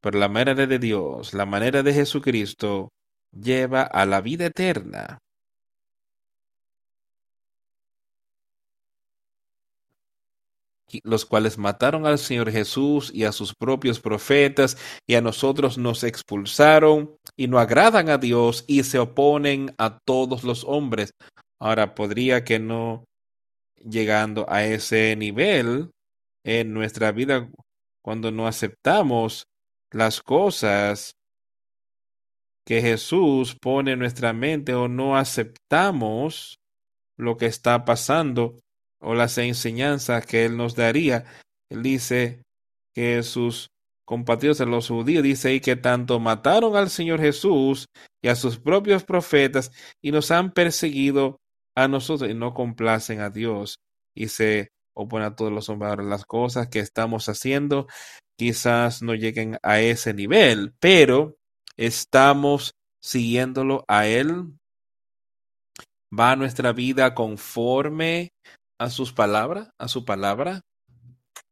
[0.00, 2.90] Pero la manera de Dios, la manera de Jesucristo,
[3.32, 5.18] lleva a la vida eterna.
[11.04, 14.76] Los cuales mataron al Señor Jesús y a sus propios profetas,
[15.06, 20.44] y a nosotros nos expulsaron, y no agradan a Dios, y se oponen a todos
[20.44, 21.10] los hombres.
[21.58, 23.04] Ahora, podría que no
[23.84, 25.90] llegando a ese nivel
[26.44, 27.50] en nuestra vida
[28.02, 29.46] cuando no aceptamos
[29.90, 31.16] las cosas
[32.66, 36.58] que Jesús pone en nuestra mente o no aceptamos
[37.16, 38.58] lo que está pasando
[39.04, 41.24] o las enseñanzas que Él nos daría.
[41.70, 42.42] Él dice
[42.94, 43.68] que sus
[44.04, 47.86] compatriotas, los judíos, dice ahí que tanto mataron al Señor Jesús
[48.22, 49.70] y a sus propios profetas
[50.02, 51.38] y nos han perseguido
[51.76, 53.76] a nosotros y no complacen a Dios
[54.14, 56.06] y se oponen a todos los hombres.
[56.06, 57.86] Las cosas que estamos haciendo
[58.38, 61.36] quizás no lleguen a ese nivel, pero
[61.76, 64.44] estamos siguiéndolo a Él.
[66.16, 68.30] Va nuestra vida conforme
[68.78, 70.62] a sus palabras, a su palabra,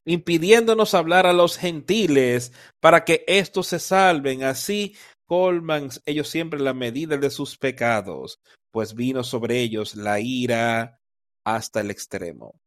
[0.04, 4.42] impidiéndonos hablar a los gentiles para que éstos se salven.
[4.44, 4.96] Así
[5.26, 11.00] colman ellos siempre la medida de sus pecados, pues vino sobre ellos la ira
[11.44, 12.60] hasta el extremo.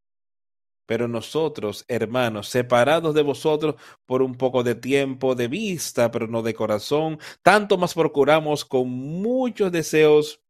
[0.87, 3.75] Pero nosotros, hermanos, separados de vosotros
[4.05, 8.89] por un poco de tiempo de vista, pero no de corazón, tanto más procuramos con
[8.89, 10.41] muchos deseos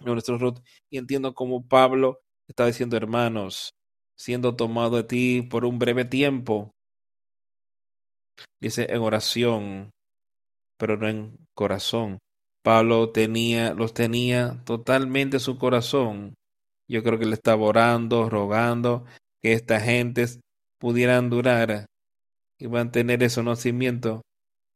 [0.00, 3.74] nuestros y entiendo como Pablo está diciendo, hermanos,
[4.16, 6.70] siendo tomado de ti por un breve tiempo,
[8.60, 9.90] dice en oración,
[10.76, 12.18] pero no en corazón.
[12.62, 16.34] Pablo tenía, los tenía totalmente su corazón.
[16.88, 19.04] Yo creo que le estaba orando, rogando
[19.40, 20.40] que estas gentes
[20.78, 21.86] pudieran durar
[22.58, 24.22] y puedan tener ese conocimiento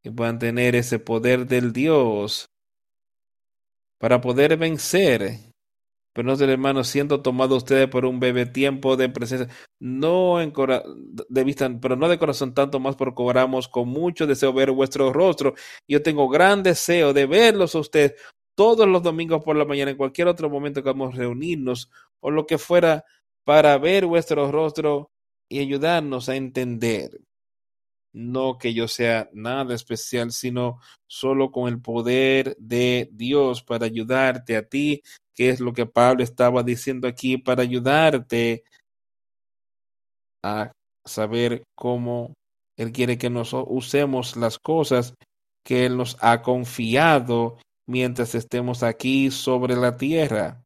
[0.02, 2.46] y puedan tener ese poder del Dios
[3.98, 5.45] para poder vencer.
[6.16, 10.50] Pero no, hermanos, siendo tomado ustedes por un bebé tiempo de presencia, no en
[11.28, 15.12] de vista, pero no de corazón, tanto más porque cobramos con mucho deseo ver vuestro
[15.12, 15.52] rostro.
[15.86, 18.14] Yo tengo gran deseo de verlos a ustedes
[18.54, 21.90] todos los domingos por la mañana, en cualquier otro momento que vamos a reunirnos
[22.20, 23.04] o lo que fuera,
[23.44, 25.10] para ver vuestro rostro
[25.50, 27.20] y ayudarnos a entender
[28.14, 34.56] no que yo sea nada especial, sino solo con el poder de Dios para ayudarte
[34.56, 35.02] a ti,
[35.36, 38.64] que es lo que Pablo estaba diciendo aquí, para ayudarte
[40.42, 40.72] a
[41.04, 42.34] saber cómo
[42.76, 45.14] Él quiere que nos usemos las cosas
[45.64, 50.65] que Él nos ha confiado mientras estemos aquí sobre la tierra.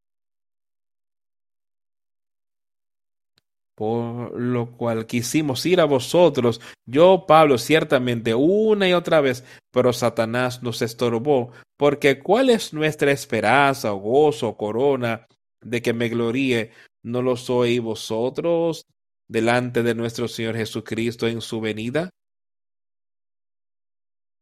[3.81, 9.95] Por lo cual quisimos ir a vosotros, yo, Pablo, ciertamente una y otra vez, pero
[9.95, 15.27] Satanás nos estorbó, porque ¿cuál es nuestra esperanza, o gozo, o corona
[15.63, 16.73] de que me gloríe?
[17.03, 18.85] ¿No lo sois vosotros
[19.27, 22.11] delante de nuestro Señor Jesucristo en su venida?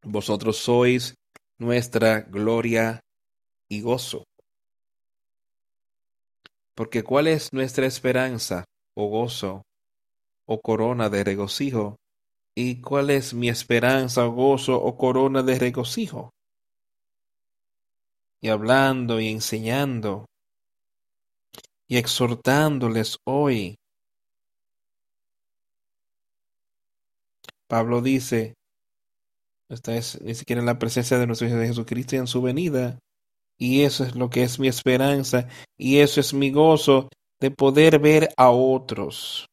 [0.03, 1.14] Vosotros sois
[1.59, 2.99] nuestra gloria
[3.68, 4.24] y gozo.
[6.74, 8.64] Porque ¿cuál es nuestra esperanza?
[9.01, 9.62] O gozo,
[10.44, 12.01] o corona de regocijo?
[12.53, 16.30] ¿Y cuál es mi esperanza, o gozo, o corona de regocijo?
[18.40, 20.26] Y hablando y enseñando
[21.86, 23.76] y exhortándoles hoy.
[27.68, 28.55] Pablo dice,
[29.68, 32.99] esta es ni siquiera la presencia de nuestro Hijo Jesucristo en su venida.
[33.59, 37.09] Y eso es lo que es mi esperanza, y eso es mi gozo,
[37.41, 39.49] de poder ver a otros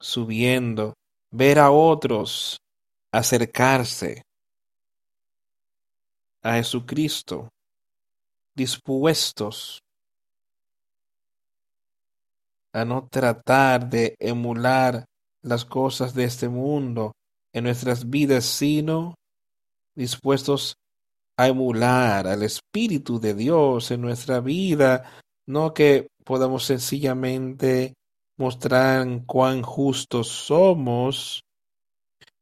[0.00, 0.94] subiendo,
[1.30, 2.60] ver a otros
[3.12, 4.22] acercarse
[6.42, 7.50] a Jesucristo,
[8.54, 9.82] dispuestos
[12.72, 15.04] a no tratar de emular
[15.42, 17.12] las cosas de este mundo
[17.52, 19.14] en nuestras vidas, sino
[19.94, 20.76] dispuestos
[21.36, 25.10] a emular al Espíritu de Dios en nuestra vida,
[25.46, 27.94] no que podamos sencillamente
[28.36, 31.42] mostrar cuán justos somos,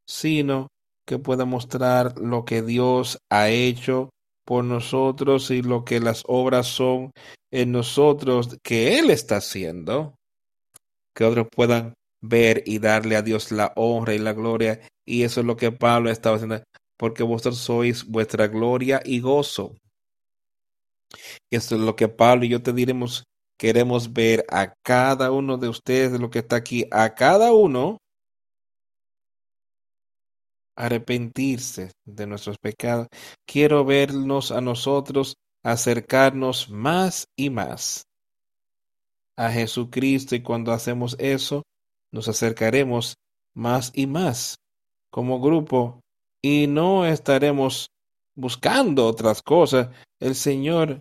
[0.07, 0.69] sino
[1.07, 4.11] que pueda mostrar lo que Dios ha hecho
[4.45, 7.13] por nosotros y lo que las obras son
[7.51, 10.17] en nosotros que Él está haciendo,
[11.15, 14.81] que otros puedan ver y darle a Dios la honra y la gloria.
[15.07, 16.63] Y eso es lo que Pablo estaba haciendo,
[16.99, 19.77] porque vosotros sois vuestra gloria y gozo.
[21.49, 23.25] Y eso es lo que Pablo y yo te diremos
[23.59, 27.99] Queremos ver a cada uno de ustedes, de lo que está aquí, a cada uno
[30.77, 33.09] arrepentirse de nuestros pecados.
[33.45, 38.07] Quiero vernos a nosotros acercarnos más y más
[39.37, 41.63] a Jesucristo y cuando hacemos eso,
[42.13, 43.17] nos acercaremos
[43.55, 44.57] más y más
[45.11, 46.01] como grupo
[46.43, 47.91] y no estaremos
[48.35, 49.89] buscando otras cosas.
[50.21, 51.01] El Señor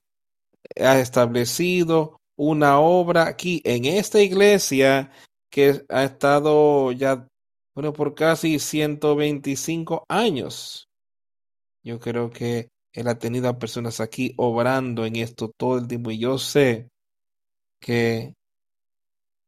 [0.79, 5.11] ha establecido una obra aquí en esta iglesia
[5.49, 7.27] que ha estado ya,
[7.75, 10.87] bueno, por casi 125 años.
[11.83, 16.11] Yo creo que Él ha tenido a personas aquí obrando en esto todo el tiempo
[16.11, 16.89] y yo sé
[17.79, 18.33] que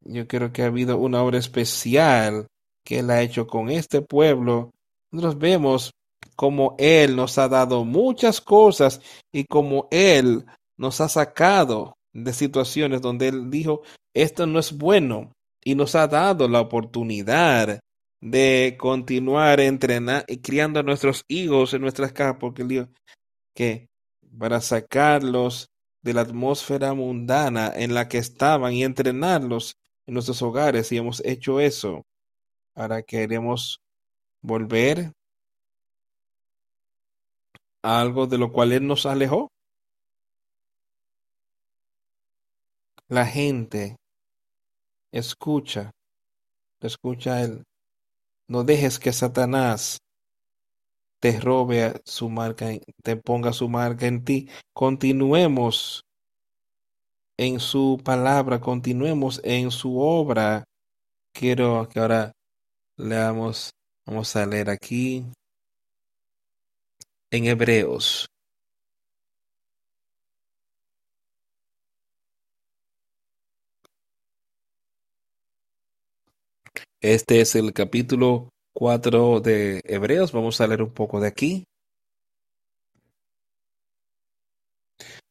[0.02, 2.48] yo creo que ha habido una obra especial
[2.84, 4.72] que Él ha hecho con este pueblo.
[5.12, 5.92] Nosotros vemos
[6.36, 10.46] como Él nos ha dado muchas cosas y como Él
[10.78, 13.82] nos ha sacado de situaciones donde Él dijo,
[14.14, 15.32] esto no es bueno
[15.64, 17.80] y nos ha dado la oportunidad
[18.22, 22.88] de continuar entrenando y criando a nuestros hijos en nuestras casas, porque Él dijo
[23.54, 23.88] que
[24.38, 25.70] para sacarlos
[26.02, 29.76] de la atmósfera mundana en la que estaban y entrenarlos
[30.08, 32.06] en nuestros hogares y hemos hecho eso.
[32.76, 33.82] Ahora queremos
[34.42, 35.12] volver
[37.82, 39.52] a algo de lo cual Él nos alejó.
[43.10, 43.98] La gente
[45.12, 45.90] escucha,
[46.80, 47.64] escucha Él.
[48.48, 49.98] No dejes que Satanás
[51.20, 52.68] te robe su marca,
[53.02, 54.48] te ponga su marca en ti.
[54.74, 56.04] Continuemos
[57.36, 60.66] en su palabra, continuemos en su obra.
[61.34, 62.32] Quiero que ahora
[62.96, 63.72] leamos,
[64.06, 65.26] vamos a leer aquí
[67.32, 68.29] en Hebreos.
[77.02, 80.34] Este es el capítulo 4 de Hebreos.
[80.34, 81.66] Vamos a leer un poco de aquí.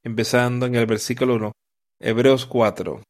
[0.02, 1.52] Empezando en el versículo 1.
[2.00, 3.02] Hebreos 4.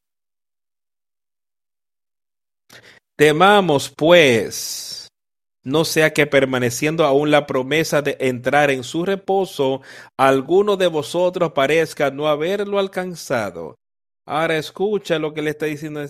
[3.14, 5.08] Temamos, pues,
[5.62, 9.82] no sea que permaneciendo aún la promesa de entrar en su reposo,
[10.16, 13.76] alguno de vosotros parezca no haberlo alcanzado.
[14.26, 16.00] Ahora escucha lo que le está diciendo.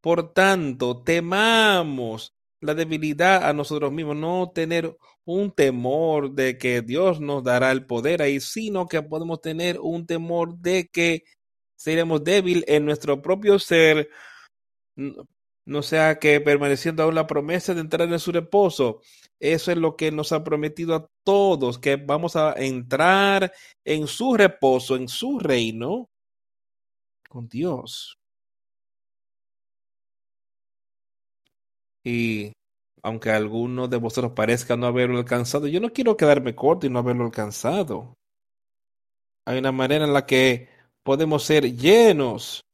[0.00, 7.20] Por tanto, temamos la debilidad a nosotros mismos, no tener un temor de que Dios
[7.20, 11.24] nos dará el poder ahí, sino que podemos tener un temor de que
[11.76, 14.10] seremos débil en nuestro propio ser,
[15.64, 19.00] no sea que permaneciendo aún la promesa de entrar en su reposo.
[19.38, 23.52] Eso es lo que nos ha prometido a todos, que vamos a entrar
[23.84, 26.10] en su reposo, en su reino,
[27.28, 28.17] con Dios.
[32.04, 32.52] Y
[33.02, 36.98] aunque alguno de vosotros parezca no haberlo alcanzado, yo no quiero quedarme corto y no
[36.98, 38.16] haberlo alcanzado.
[39.44, 40.68] Hay una manera en la que
[41.02, 42.64] podemos ser llenos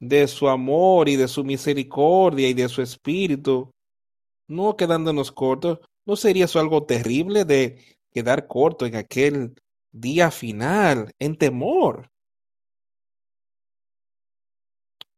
[0.00, 3.70] de su amor y de su misericordia y de su espíritu,
[4.48, 5.78] no quedándonos cortos.
[6.04, 9.54] ¿No sería eso algo terrible de quedar corto en aquel
[9.92, 12.10] día final, en temor?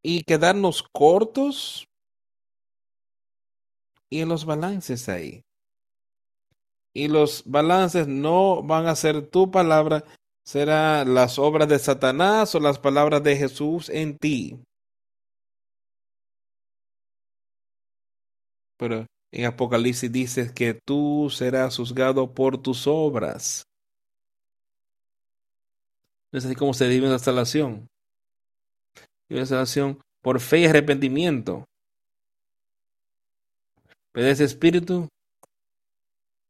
[0.03, 1.87] Y quedarnos cortos
[4.09, 5.43] y en los balances ahí.
[6.93, 10.03] Y los balances no van a ser tu palabra,
[10.43, 14.59] será las obras de Satanás o las palabras de Jesús en ti.
[18.77, 23.67] Pero en Apocalipsis dices que tú serás juzgado por tus obras.
[26.31, 27.89] es así como se vive la salvación.
[29.27, 31.65] Vive salvación por fe y arrepentimiento.
[34.15, 35.07] Pero ese espíritu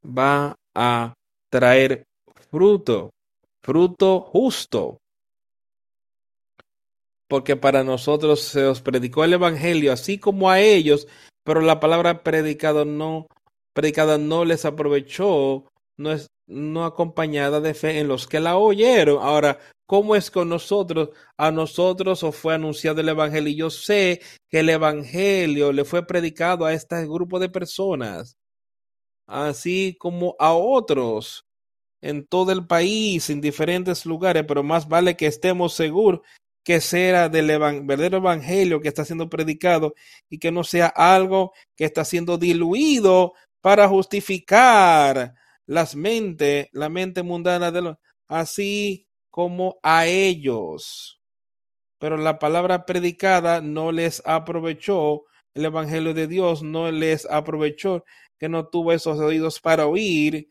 [0.06, 1.14] va a
[1.50, 2.06] traer
[2.50, 3.10] fruto
[3.66, 5.00] fruto justo.
[7.28, 11.08] Porque para nosotros se os predicó el Evangelio, así como a ellos,
[11.44, 13.26] pero la palabra predicada no,
[13.74, 15.64] predicada no les aprovechó,
[15.98, 19.18] no es no acompañada de fe en los que la oyeron.
[19.20, 21.10] Ahora, ¿cómo es con nosotros?
[21.38, 23.50] A nosotros os fue anunciado el Evangelio.
[23.50, 28.38] Y yo sé que el Evangelio le fue predicado a este grupo de personas,
[29.28, 31.46] así como a otros
[32.02, 36.22] en todo el país, en diferentes lugares, pero más vale que estemos seguros
[36.66, 37.48] que sea del
[37.84, 39.94] verdadero evangelio que está siendo predicado
[40.30, 45.36] y que no sea algo que está siendo diluido para justificar
[45.68, 49.05] las mentes, la mente mundana de los, así
[49.36, 51.20] como a ellos.
[52.00, 58.06] Pero la palabra predicada no les aprovechó, el evangelio de Dios no les aprovechó,
[58.40, 60.48] que no tuvo esos oídos para oír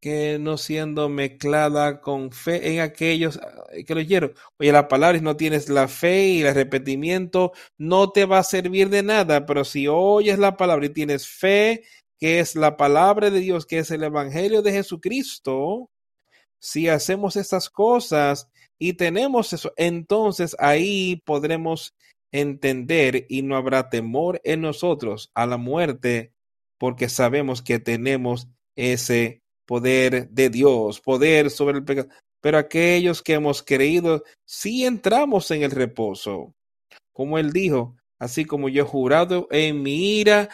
[0.00, 3.38] que no siendo mezclada con fe en aquellos
[3.72, 4.32] eh, que lo oyeron.
[4.58, 8.44] Oye, la palabra, si no tienes la fe y el arrepentimiento, no te va a
[8.44, 11.84] servir de nada, pero si oyes la palabra y tienes fe,
[12.18, 15.90] que es la palabra de Dios, que es el Evangelio de Jesucristo,
[16.60, 18.48] si hacemos estas cosas
[18.78, 21.94] y tenemos eso, entonces ahí podremos
[22.32, 26.32] entender y no habrá temor en nosotros a la muerte,
[26.78, 32.08] porque sabemos que tenemos ese poder de Dios, poder sobre el pecado.
[32.40, 36.54] Pero aquellos que hemos creído, sí entramos en el reposo.
[37.12, 40.48] Como él dijo, así como yo he jurado en mi ira,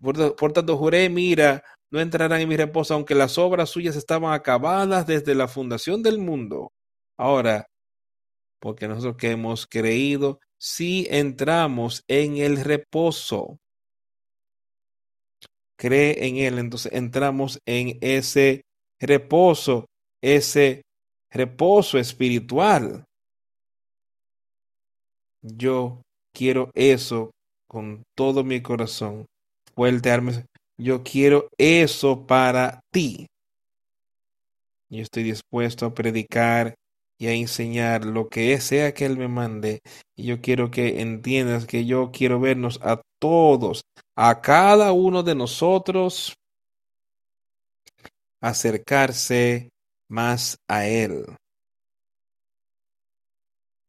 [0.00, 3.96] por, tanto juré en mi ira, no entrarán en mi reposo, aunque las obras suyas
[3.96, 6.70] estaban acabadas desde la fundación del mundo.
[7.16, 7.66] Ahora,
[8.60, 13.58] porque nosotros que hemos creído, sí entramos en el reposo
[15.78, 18.62] cree en Él, entonces entramos en ese
[19.00, 19.86] reposo,
[20.20, 20.82] ese
[21.30, 23.04] reposo espiritual.
[25.40, 26.02] Yo
[26.34, 27.30] quiero eso
[27.68, 29.26] con todo mi corazón.
[29.74, 30.10] Fuerte.
[30.78, 33.26] Yo quiero eso para ti.
[34.88, 36.74] Yo estoy dispuesto a predicar
[37.18, 39.80] y a enseñar lo que sea que Él me mande.
[40.14, 43.82] Y yo quiero que entiendas que yo quiero vernos a todos,
[44.14, 46.34] a cada uno de nosotros,
[48.40, 49.70] acercarse
[50.08, 51.24] más a Él.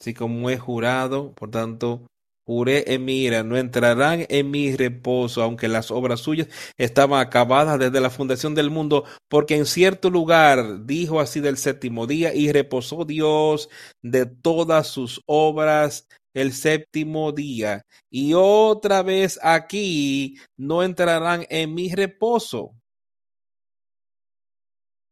[0.02, 2.09] Así como he jurado, por tanto,
[2.50, 3.06] Juré en
[3.48, 6.48] no entrarán en mi reposo, aunque las obras suyas
[6.80, 12.08] estaban acabadas desde la fundación del mundo, porque en cierto lugar dijo así del séptimo
[12.08, 13.70] día, y reposó Dios
[14.02, 17.84] de todas sus obras el séptimo día.
[18.10, 22.74] Y otra vez aquí no entrarán en mi reposo.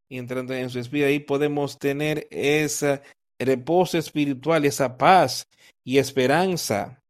[0.09, 3.03] Y entrando en su espíritu, ahí podemos tener ese
[3.37, 5.47] reposo espiritual, esa paz
[5.83, 7.03] y esperanza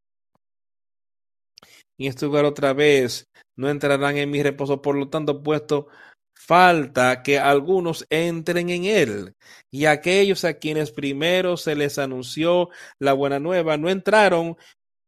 [1.97, 4.81] y este lugar otra vez no entrarán en mi reposo.
[4.81, 5.87] Por lo tanto, puesto
[6.35, 9.35] falta que algunos entren en él.
[9.71, 12.69] Y aquellos a quienes primero se les anunció
[12.99, 14.55] la buena nueva no entraron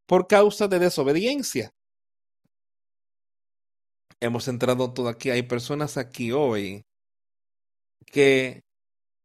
[0.08, 1.72] por causa de desobediencia.
[4.20, 5.30] Hemos entrado todo aquí.
[5.30, 6.84] Hay personas aquí hoy
[8.06, 8.62] que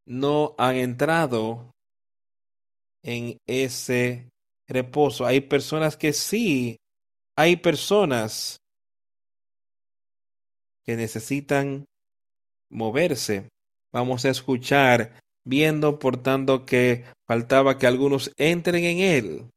[0.06, 1.72] no han entrado
[3.02, 4.30] en ese
[4.68, 5.26] reposo.
[5.26, 6.76] Hay personas que sí
[7.36, 8.60] hay personas
[10.84, 11.86] que necesitan
[12.70, 13.48] moverse.
[13.92, 19.50] Vamos a escuchar, viendo por tanto que faltaba que algunos entren en él.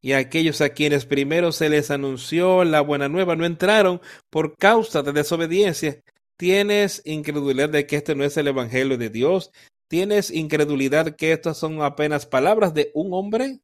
[0.00, 4.00] Y aquellos a quienes primero se les anunció la buena nueva no entraron
[4.30, 6.00] por causa de desobediencia.
[6.36, 9.50] ¿Tienes incredulidad de que este no es el Evangelio de Dios?
[9.88, 13.60] ¿Tienes incredulidad que estas son apenas palabras de un hombre?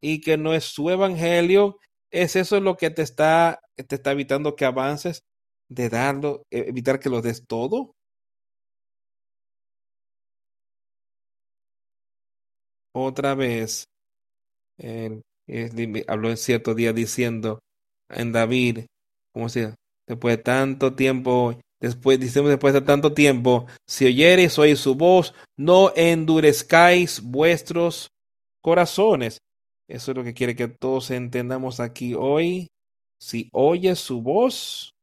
[0.00, 1.78] Y que no es su Evangelio
[2.12, 5.24] ¿Es eso lo que te está, te está evitando que avances?
[5.68, 7.94] De darlo, e, evitar que lo des todo.
[12.94, 13.86] Otra vez,
[16.06, 17.60] habló en cierto día diciendo
[18.10, 18.86] en David,
[19.32, 19.74] como sea,
[20.06, 25.34] después de tanto tiempo, después, decimos después de tanto tiempo, si oyereis oír su voz,
[25.56, 28.10] no endurezcáis vuestros
[28.60, 29.40] corazones.
[29.92, 32.68] Eso es lo que quiere que todos entendamos aquí hoy.
[33.20, 34.94] Si oyes su voz,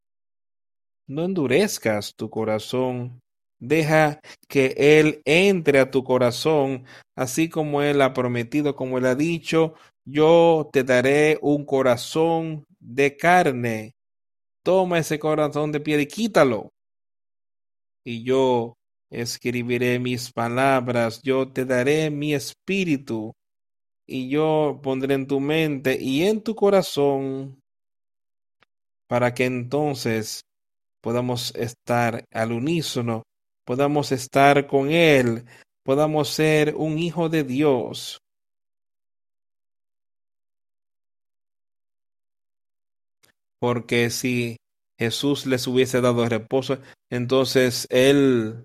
[1.06, 3.20] no endurezcas tu corazón.
[3.60, 4.18] Deja
[4.48, 9.74] que Él entre a tu corazón, así como Él ha prometido, como Él ha dicho,
[10.04, 13.92] yo te daré un corazón de carne.
[14.64, 16.70] Toma ese corazón de piedra y quítalo.
[18.04, 18.74] Y yo
[19.08, 23.34] escribiré mis palabras, yo te daré mi espíritu
[24.10, 27.62] y yo pondré en tu mente y en tu corazón
[29.06, 30.42] para que entonces
[31.00, 33.22] podamos estar al unísono,
[33.64, 35.44] podamos estar con Él,
[35.84, 38.20] podamos ser un hijo de Dios.
[43.60, 44.56] Porque si
[44.98, 46.78] Jesús les hubiese dado reposo,
[47.10, 48.64] entonces Él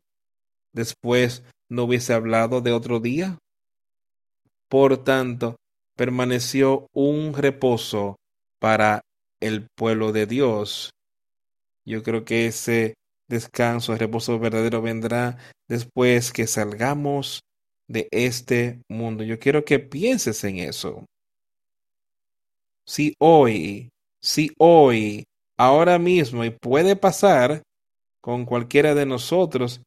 [0.73, 3.37] después no hubiese hablado de otro día.
[4.75, 5.55] Por tanto,
[5.95, 8.17] permaneció un reposo
[8.59, 9.05] para
[9.39, 10.89] el pueblo de Dios.
[11.85, 12.95] Yo creo que ese
[13.29, 15.37] descanso, el reposo verdadero vendrá
[15.69, 17.39] después que salgamos
[17.87, 19.23] de este mundo.
[19.23, 21.05] Yo quiero que pienses en eso.
[22.85, 23.87] Si hoy,
[24.19, 25.23] si hoy,
[25.55, 27.63] ahora mismo, y puede pasar,
[28.19, 29.79] con cualquiera de nosotros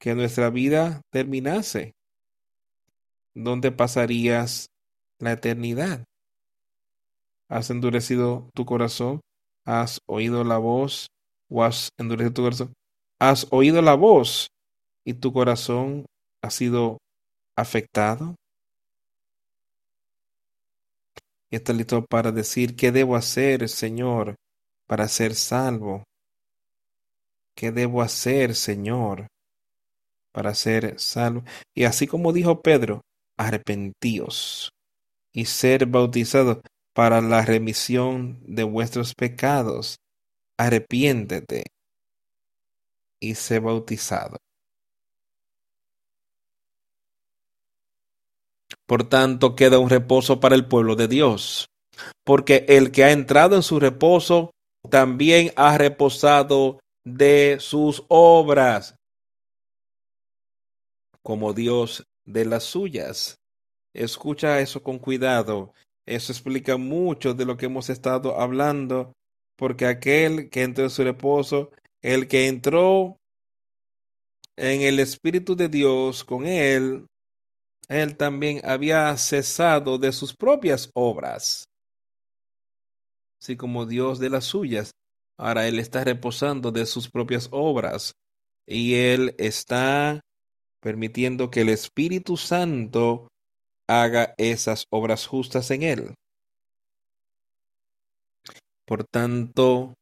[0.00, 1.92] que nuestra vida terminase.
[3.34, 4.66] ¿Dónde pasarías
[5.18, 6.04] la eternidad?
[7.48, 9.20] ¿Has endurecido tu corazón?
[9.64, 11.08] ¿Has oído la voz?
[11.48, 12.72] ¿O has endurecido tu corazón?
[13.18, 14.48] ¿Has oído la voz
[15.04, 16.06] y tu corazón
[16.42, 16.98] ha sido
[17.56, 18.34] afectado?
[21.50, 24.36] Y está listo para decir, ¿qué debo hacer, Señor,
[24.86, 26.04] para ser salvo?
[27.54, 29.26] ¿Qué debo hacer, Señor,
[30.32, 31.44] para ser salvo?
[31.74, 33.02] Y así como dijo Pedro,
[33.46, 34.72] arrepentíos
[35.32, 36.62] y ser bautizado
[36.92, 39.96] para la remisión de vuestros pecados.
[40.56, 41.64] Arrepiéntete
[43.20, 44.36] y sé bautizado.
[48.86, 51.66] Por tanto, queda un reposo para el pueblo de Dios,
[52.24, 54.50] porque el que ha entrado en su reposo
[54.90, 58.96] también ha reposado de sus obras,
[61.22, 63.40] como Dios de las suyas.
[63.94, 65.72] Escucha eso con cuidado.
[66.06, 69.12] Eso explica mucho de lo que hemos estado hablando,
[69.56, 71.70] porque aquel que entró en su reposo,
[72.00, 73.18] el que entró
[74.56, 77.06] en el Espíritu de Dios con él,
[77.88, 81.68] él también había cesado de sus propias obras,
[83.40, 84.92] así como Dios de las suyas.
[85.38, 88.14] Ahora él está reposando de sus propias obras
[88.66, 90.20] y él está
[90.82, 93.28] permitiendo que el Espíritu Santo
[93.86, 96.14] haga esas obras justas en él.
[98.84, 99.94] Por tanto,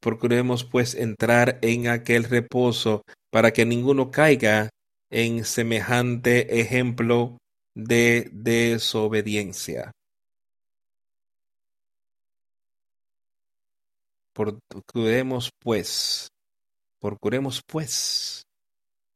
[0.00, 4.70] procuremos pues entrar en aquel reposo para que ninguno caiga
[5.10, 7.38] en semejante ejemplo
[7.74, 9.90] de desobediencia.
[14.32, 16.28] Procuremos pues,
[17.00, 18.46] procuremos pues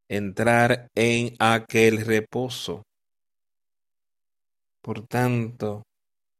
[0.09, 2.83] entrar en aquel reposo.
[4.81, 5.83] Por tanto,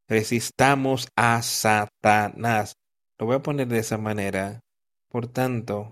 [0.07, 2.75] resistamos a Satanás.
[3.17, 4.61] Lo voy a poner de esa manera.
[5.09, 5.91] Por tanto,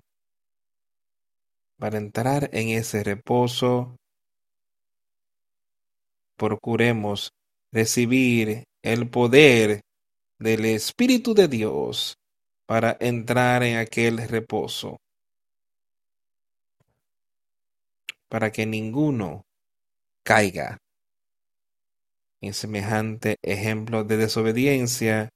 [1.77, 3.97] para entrar en ese reposo,
[6.37, 7.33] procuremos
[7.71, 9.81] recibir el poder
[10.39, 12.17] del Espíritu de Dios
[12.65, 14.97] para entrar en aquel reposo.
[18.29, 19.45] Para que ninguno
[20.23, 20.77] caiga
[22.41, 25.29] en semejante ejemplo de desobediencia,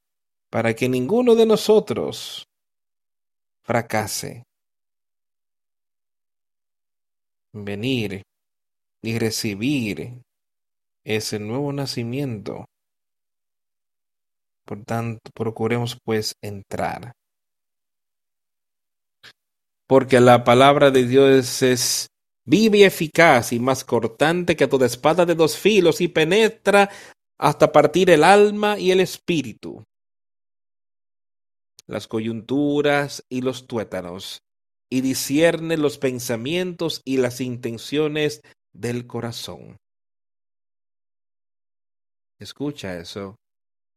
[0.49, 2.47] para que ninguno de nosotros
[3.61, 4.43] fracase.
[7.51, 8.23] Venir
[9.01, 10.21] y recibir
[11.03, 12.65] ese nuevo nacimiento.
[14.65, 17.13] Por tanto, procuremos pues entrar.
[19.87, 22.09] Porque la palabra de Dios es
[22.50, 26.89] viva y eficaz y más cortante que toda espada de dos filos y penetra
[27.38, 29.84] hasta partir el alma y el espíritu,
[31.88, 34.39] las coyunturas y los tuétanos,
[34.91, 38.41] y discierne los pensamientos y las intenciones
[38.74, 39.78] del corazón.
[42.39, 43.36] Escucha eso,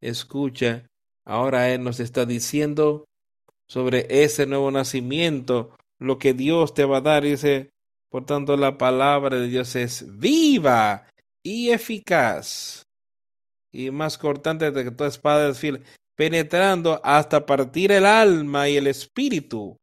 [0.00, 0.86] escucha.
[1.24, 3.06] Ahora Él nos está diciendo
[3.68, 7.22] sobre ese nuevo nacimiento, lo que Dios te va a dar.
[7.22, 7.70] Dice,
[8.12, 11.08] por tanto, la palabra de Dios es viva
[11.42, 12.82] y eficaz
[13.72, 15.78] y más cortante de que toda espada de filo,
[16.14, 19.78] penetrando hasta partir el alma y el espíritu.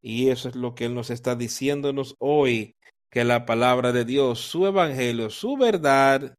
[0.00, 2.74] Y eso es lo que Él nos está diciéndonos hoy,
[3.10, 6.34] que la palabra de Dios, su evangelio, su verdad,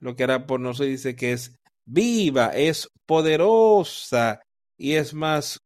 [0.00, 4.42] lo que hará por nosotros dice que es viva, es poderosa
[4.76, 5.60] y es más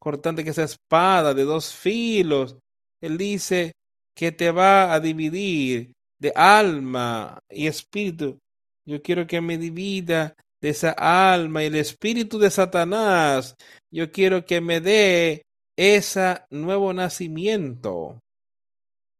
[0.00, 2.56] cortante que esa espada de dos filos
[3.00, 3.72] él dice
[4.14, 8.38] que te va a dividir de alma y espíritu.
[8.84, 13.56] Yo quiero que me divida de esa alma y el espíritu de Satanás.
[13.90, 15.42] Yo quiero que me dé
[15.76, 18.20] ese nuevo nacimiento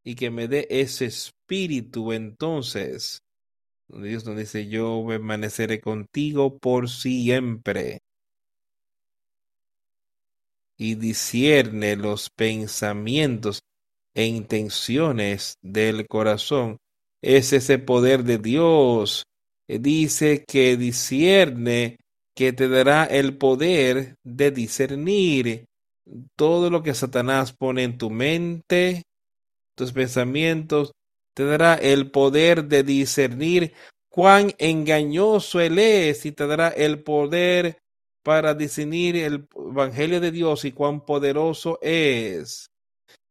[0.05, 3.23] y que me dé ese espíritu entonces.
[3.89, 8.01] Dios nos dice, yo permaneceré contigo por siempre
[10.77, 13.63] y discierne los pensamientos
[14.21, 16.77] e intenciones del corazón.
[17.23, 19.25] Es ese poder de Dios.
[19.67, 21.97] Eh, dice que discierne,
[22.35, 25.65] que te dará el poder de discernir
[26.37, 29.05] todo lo que Satanás pone en tu mente,
[29.75, 30.93] tus pensamientos,
[31.35, 33.73] te dará el poder de discernir
[34.11, 37.79] cuán engañoso él es y te dará el poder
[38.23, 42.70] para discernir el Evangelio de Dios y cuán poderoso es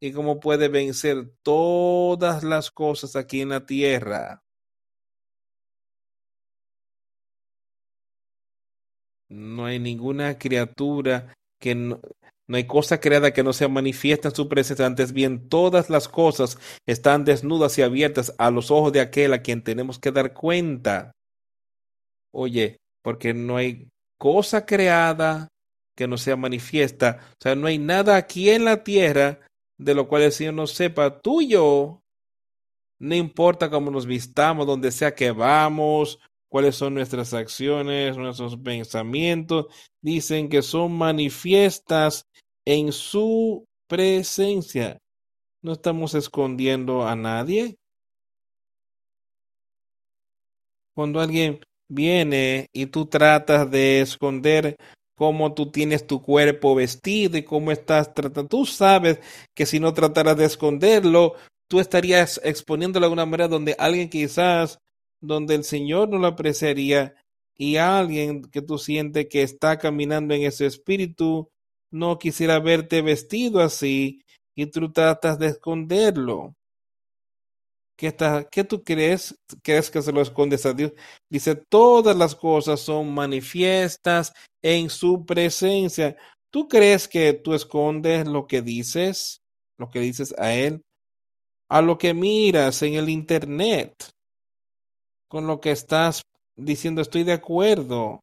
[0.01, 4.43] y cómo puede vencer todas las cosas aquí en la tierra.
[9.29, 11.99] No hay ninguna criatura que no,
[12.49, 14.85] no hay cosa creada que no sea manifiesta en su presencia.
[14.85, 19.43] Antes bien, todas las cosas están desnudas y abiertas a los ojos de aquel a
[19.43, 21.11] quien tenemos que dar cuenta.
[22.33, 25.47] Oye, porque no hay cosa creada
[25.95, 27.19] que no sea manifiesta.
[27.33, 29.39] O sea, no hay nada aquí en la tierra
[29.79, 31.19] de lo cual el Señor no sepa.
[31.21, 32.03] Tú y yo,
[32.99, 36.19] no importa cómo nos vistamos, donde sea que vamos,
[36.49, 39.67] cuáles son nuestras acciones, nuestros pensamientos,
[40.01, 42.27] dicen que son manifiestas
[42.65, 44.99] en su presencia.
[45.61, 47.77] No estamos escondiendo a nadie.
[50.93, 54.75] Cuando alguien viene y tú tratas de esconder
[55.19, 59.19] cómo tú tienes tu cuerpo vestido y cómo estás tratando, tú sabes
[59.53, 61.35] que si no trataras de esconderlo,
[61.67, 64.79] tú estarías exponiéndolo de una manera donde alguien quizás
[65.19, 67.15] donde el Señor no lo apreciaría
[67.57, 71.49] y alguien que tú sientes que está caminando en ese espíritu
[71.91, 74.21] no quisiera verte vestido así
[74.55, 76.55] y tú tratas de esconderlo.
[77.99, 79.35] ¿Qué, está, ¿Qué tú crees?
[79.61, 80.93] ¿Crees que se lo escondes a Dios?
[81.29, 84.31] Dice, todas las cosas son manifiestas
[84.61, 86.15] en su presencia.
[86.49, 89.41] ¿Tú crees que tú escondes lo que dices?
[89.77, 90.81] Lo que dices a Él.
[91.67, 93.93] A lo que miras en el Internet
[95.27, 96.21] con lo que estás
[96.55, 98.21] diciendo estoy de acuerdo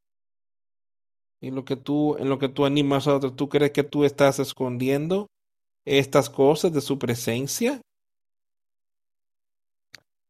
[1.42, 4.04] y lo que tú en lo que tú animas a otros tú crees que tú
[4.04, 5.28] estás escondiendo
[5.84, 7.80] estas cosas de su presencia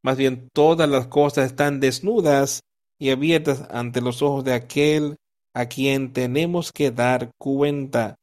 [0.06, 2.62] más bien todas las cosas están desnudas
[2.96, 5.16] y abiertas ante los ojos de aquel
[5.52, 8.16] a quien tenemos que dar cuenta.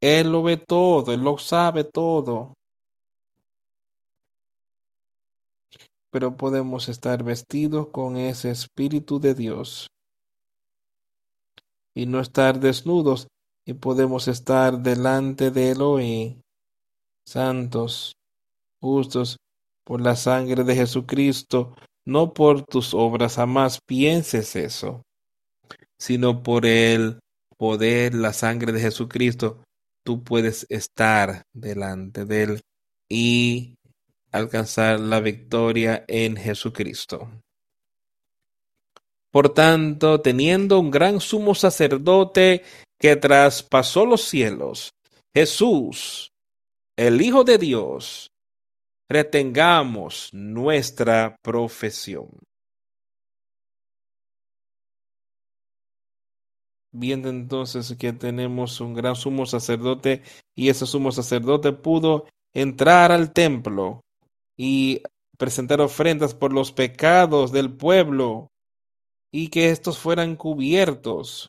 [0.00, 2.54] Él lo ve todo él lo sabe todo.
[6.12, 9.90] Pero podemos estar vestidos con ese Espíritu de Dios
[11.92, 13.26] y no estar desnudos
[13.64, 16.40] y podemos estar delante de Elohim,
[17.24, 18.16] santos,
[18.80, 19.40] justos,
[19.84, 21.74] por la sangre de Jesucristo,
[22.04, 25.02] no por tus obras, jamás pienses eso,
[25.98, 27.20] sino por el
[27.56, 29.62] poder, la sangre de Jesucristo,
[30.02, 32.60] tú puedes estar delante de Él
[33.08, 33.76] y
[34.32, 37.30] alcanzar la victoria en Jesucristo.
[39.30, 42.62] Por tanto, teniendo un gran sumo sacerdote
[42.98, 44.92] que traspasó los cielos,
[45.32, 46.32] Jesús,
[46.96, 48.30] el Hijo de Dios,
[49.10, 52.28] retengamos nuestra profesión.
[56.92, 60.22] Viendo entonces que tenemos un gran sumo sacerdote
[60.54, 64.00] y ese sumo sacerdote pudo entrar al templo
[64.56, 65.02] y
[65.36, 68.48] presentar ofrendas por los pecados del pueblo
[69.32, 71.48] y que estos fueran cubiertos.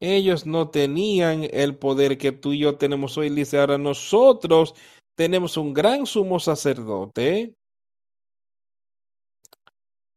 [0.00, 3.30] Ellos no tenían el poder que tú y yo tenemos hoy.
[3.30, 4.74] Dice, ahora nosotros
[5.18, 7.52] tenemos un gran sumo sacerdote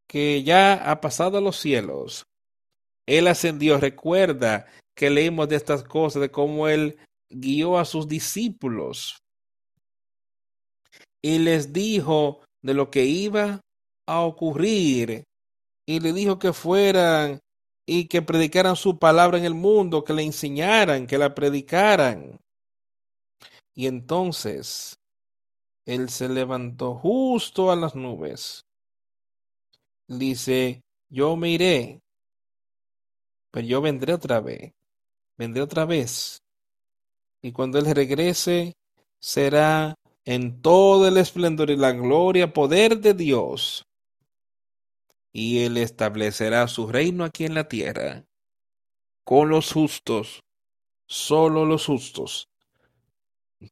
[0.08, 2.28] que ya ha pasado a los cielos.
[3.08, 3.80] Él ascendió.
[3.80, 7.00] Recuerda que leímos de estas cosas, de cómo él
[7.32, 9.24] guió a sus discípulos
[11.20, 13.62] y les dijo de lo que iba
[14.06, 15.24] a ocurrir
[15.88, 17.40] y le dijo que fueran
[17.88, 22.41] y que predicaran su palabra en el mundo, que le enseñaran, que la predicaran.
[23.74, 25.00] Y entonces
[25.86, 28.66] él se levantó justo a las nubes.
[30.08, 32.02] Dice, yo me iré,
[33.50, 34.74] pero yo vendré otra vez,
[35.38, 36.44] vendré otra vez.
[37.42, 38.76] Y cuando él regrese,
[39.20, 39.96] será
[40.26, 43.86] en todo el esplendor y la gloria, poder de Dios.
[45.34, 48.26] Y Él establecerá su reino aquí en la tierra,
[49.24, 50.44] con los justos,
[51.08, 52.51] solo los justos.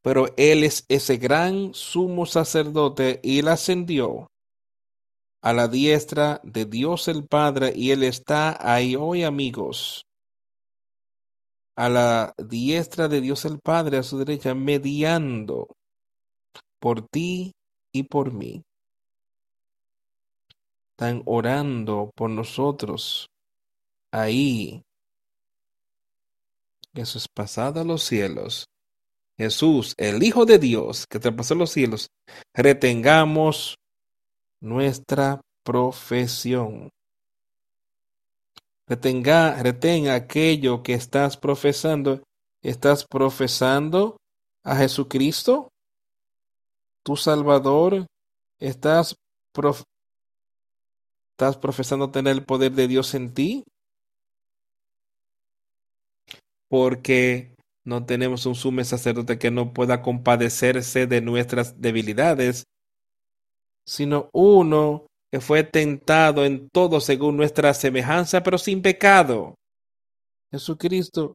[0.02, 4.30] Pero Él es ese gran sumo sacerdote y Él ascendió
[5.42, 10.06] a la diestra de Dios el Padre y Él está ahí hoy amigos.
[11.76, 15.68] A la diestra de Dios el Padre, a su derecha, mediando
[16.80, 17.54] por ti
[17.92, 18.64] y por mí.
[20.92, 23.30] Están orando por nosotros
[24.12, 24.84] ahí.
[26.94, 28.68] Jesús pasado a los cielos.
[29.40, 32.12] Jesús, el Hijo de Dios, que traspasó los cielos,
[32.54, 33.80] retengamos
[34.60, 36.90] nuestra profesión.
[38.86, 42.22] retenga, retén aquello que estás profesando.
[42.62, 44.18] ¿Estás profesando
[44.62, 45.72] a Jesucristo,
[47.04, 48.08] tu Salvador?
[48.60, 49.16] ¿Estás,
[51.32, 53.64] ¿Estás profesando tener el poder de Dios en ti?
[56.68, 57.56] Porque
[57.90, 62.66] no tenemos un sumo sacerdote que no pueda compadecerse de nuestras debilidades,
[63.84, 69.56] sino uno que fue tentado en todo según nuestra semejanza, pero sin pecado.
[70.52, 71.34] Jesucristo,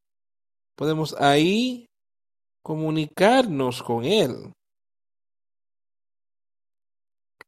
[0.77, 1.87] podemos ahí
[2.63, 4.53] comunicarnos con Él,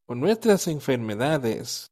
[0.04, 1.86] con nuestras enfermedades.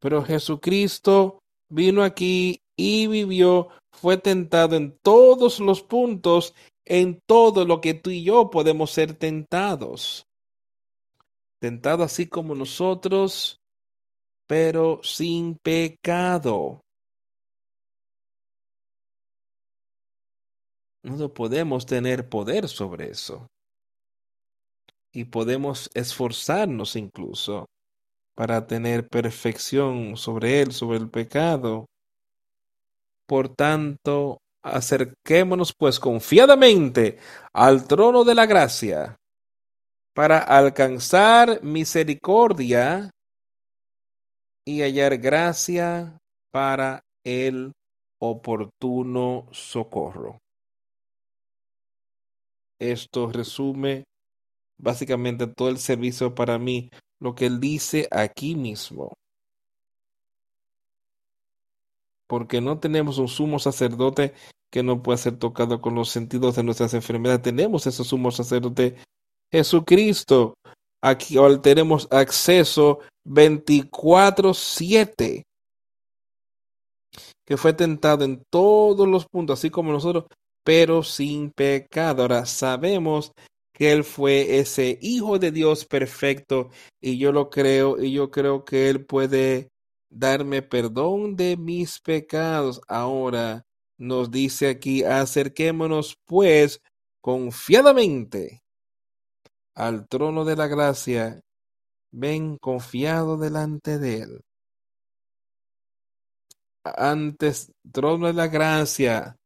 [0.00, 6.54] Pero Jesucristo vino aquí y vivió, fue tentado en todos los puntos,
[6.84, 10.26] en todo lo que tú y yo podemos ser tentados
[11.64, 13.58] tentado así como nosotros,
[14.46, 16.82] pero sin pecado.
[21.02, 23.46] No podemos tener poder sobre eso.
[25.10, 27.64] Y podemos esforzarnos incluso
[28.34, 31.86] para tener perfección sobre él, sobre el pecado.
[33.34, 37.18] Por tanto, acerquémonos pues confiadamente
[37.52, 39.16] al trono de la gracia
[40.14, 43.10] para alcanzar misericordia
[44.64, 46.16] y hallar gracia
[46.52, 47.72] para el
[48.20, 50.38] oportuno socorro.
[52.78, 54.04] Esto resume
[54.78, 56.88] básicamente todo el servicio para mí,
[57.20, 59.12] lo que él dice aquí mismo.
[62.26, 64.34] Porque no tenemos un sumo sacerdote
[64.70, 67.42] que no pueda ser tocado con los sentidos de nuestras enfermedades.
[67.42, 68.96] Tenemos ese sumo sacerdote
[69.54, 70.58] Jesucristo,
[71.00, 75.44] aquí tenemos acceso 24/7,
[77.44, 80.24] que fue tentado en todos los puntos, así como nosotros,
[80.64, 82.22] pero sin pecado.
[82.22, 83.30] Ahora sabemos
[83.72, 86.70] que Él fue ese Hijo de Dios perfecto
[87.00, 89.68] y yo lo creo y yo creo que Él puede
[90.14, 92.80] darme perdón de mis pecados.
[92.88, 93.66] Ahora
[93.98, 96.80] nos dice aquí, acerquémonos pues
[97.20, 98.62] confiadamente
[99.74, 101.40] al trono de la gracia,
[102.12, 104.40] ven confiado delante de él.
[106.84, 109.36] Antes, trono de la gracia,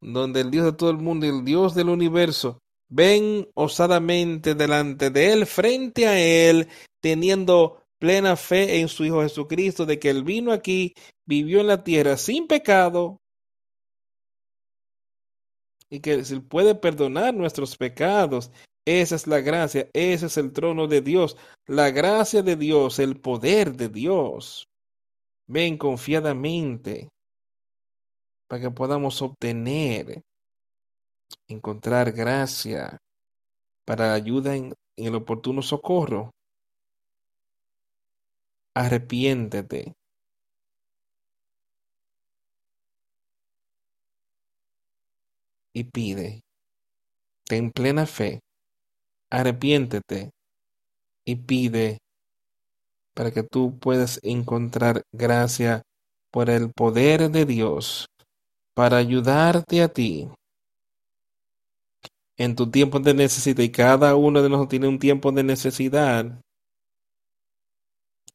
[0.00, 5.10] donde el Dios de todo el mundo y el Dios del universo, ven osadamente delante
[5.10, 6.68] de él, frente a él,
[7.00, 10.94] teniendo plena fe en su Hijo Jesucristo, de que él vino aquí,
[11.26, 13.18] vivió en la tierra sin pecado,
[15.88, 18.50] y que se puede perdonar nuestros pecados
[18.86, 21.36] esa es la gracia, ese es el trono de Dios,
[21.66, 24.68] la gracia de Dios, el poder de Dios.
[25.48, 27.08] Ven confiadamente
[28.46, 30.22] para que podamos obtener,
[31.48, 32.96] encontrar gracia
[33.84, 36.30] para ayuda en el oportuno socorro.
[38.82, 39.94] Arrepiéntete.
[45.72, 46.42] Y pide.
[47.48, 48.40] Ten plena fe
[49.30, 50.30] arrepiéntete
[51.24, 51.98] y pide
[53.14, 55.82] para que tú puedas encontrar gracia
[56.30, 58.06] por el poder de Dios
[58.74, 60.28] para ayudarte a ti
[62.36, 66.40] en tu tiempo de necesidad y cada uno de nosotros tiene un tiempo de necesidad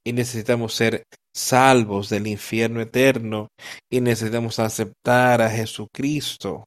[0.04, 3.47] y necesitamos ser salvos del infierno eterno
[3.89, 6.66] y necesitamos aceptar a Jesucristo,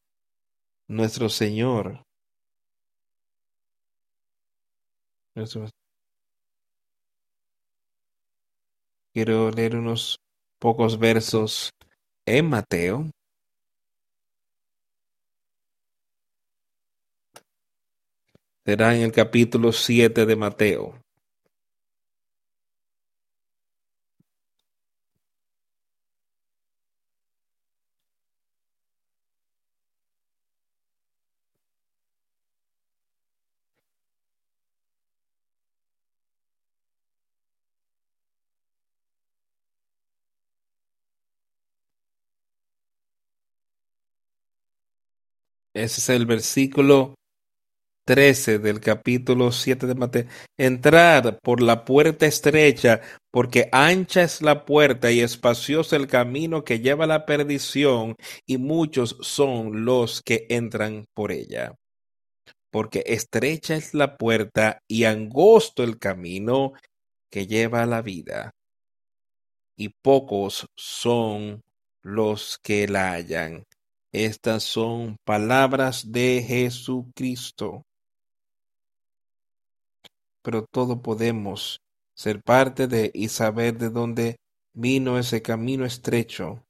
[0.89, 2.03] nuestro Señor.
[9.13, 10.19] Quiero leer unos
[10.61, 11.71] pocos versos
[12.27, 13.11] en Mateo.
[18.65, 21.04] Será en el capítulo 7 de Mateo.
[45.75, 47.17] Ese es el versículo
[48.07, 50.25] 13 del capítulo 7 de Mateo.
[50.57, 53.01] Entrad por la puerta estrecha,
[53.33, 58.15] porque ancha es la puerta y espacioso el camino que lleva a la perdición,
[58.47, 61.75] y muchos son los que entran por ella.
[62.71, 66.73] Porque estrecha es la puerta y angosto el camino
[67.31, 68.53] que lleva a la vida,
[69.77, 71.63] y pocos son
[72.03, 73.65] los que la hallan.
[74.15, 77.85] Estas son palabras de Jesucristo.
[80.41, 81.81] Pero todo podemos
[82.15, 84.37] ser parte de y saber de dónde
[84.73, 86.63] vino ese camino estrecho.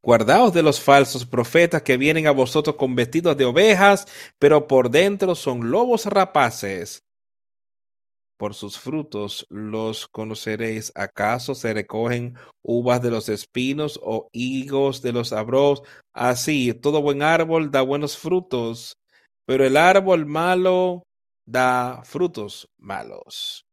[0.00, 4.88] Guardaos de los falsos profetas que vienen a vosotros con vestidos de ovejas, pero por
[4.88, 7.04] dentro son lobos rapaces.
[8.40, 10.92] Por sus frutos los conoceréis.
[10.94, 15.82] ¿Acaso se recogen uvas de los espinos o higos de los abros?
[16.14, 18.94] Así, todo buen árbol da buenos frutos,
[19.44, 21.02] pero el árbol malo
[21.44, 23.66] da frutos malos.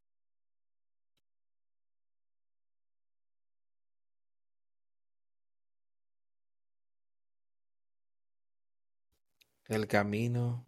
[9.70, 10.66] El camino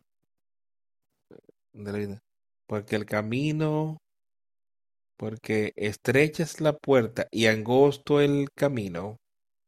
[1.73, 2.28] de la vida.
[2.69, 3.97] Porque el camino,
[5.17, 9.17] porque estrecha es la puerta y angosto el camino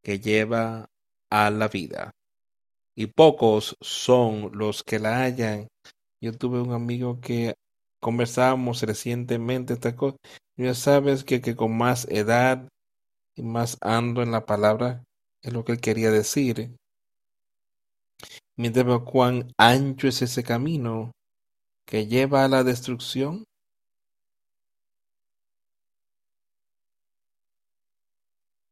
[0.04, 0.88] que lleva
[1.32, 2.12] a la vida.
[2.96, 5.68] Y pocos son los que la hallan.
[6.22, 7.56] Yo tuve un amigo que
[8.00, 10.18] conversábamos recientemente esta cosa.
[10.56, 12.70] Ya sabes que, con más edad
[13.36, 15.04] y más ando en la palabra
[15.42, 16.78] es lo que él quería decir.
[18.56, 21.14] Mientras veo cuán ancho es ese camino
[21.92, 23.44] que lleva a la destrucción.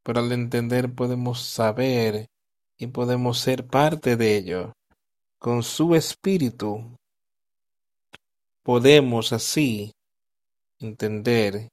[0.03, 2.27] Pero al entender podemos saber
[2.77, 4.71] y podemos ser parte de ello.
[5.37, 6.95] Con su espíritu
[8.63, 9.91] podemos así
[10.79, 11.67] entender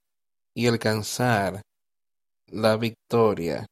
[0.53, 1.63] y alcanzar
[2.49, 3.67] la victoria.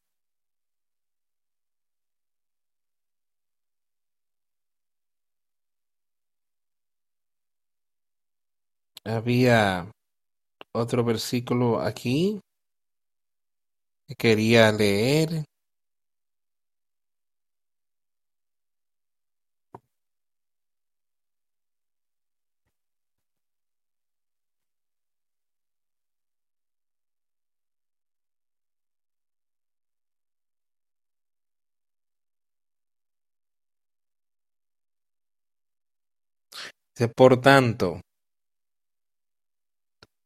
[9.05, 9.91] Había
[10.73, 12.41] otro versículo aquí
[14.07, 15.45] que quería leer.
[37.19, 38.01] Por tanto,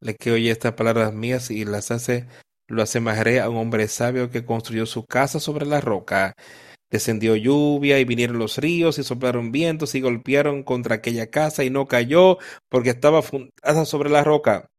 [0.00, 2.26] le que oye estas palabras mías y las hace,
[2.68, 6.34] lo asemejaré a un hombre sabio que construyó su casa sobre la roca.
[6.90, 11.70] Descendió lluvia y vinieron los ríos y soplaron vientos y golpearon contra aquella casa y
[11.70, 12.38] no cayó
[12.70, 14.70] porque estaba fundada sobre la roca.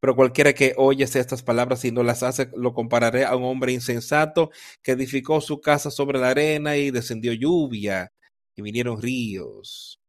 [0.00, 3.72] Pero cualquiera que oye estas palabras y no las hace, lo compararé a un hombre
[3.72, 4.50] insensato
[4.82, 8.12] que edificó su casa sobre la arena y descendió lluvia
[8.56, 10.00] y vinieron ríos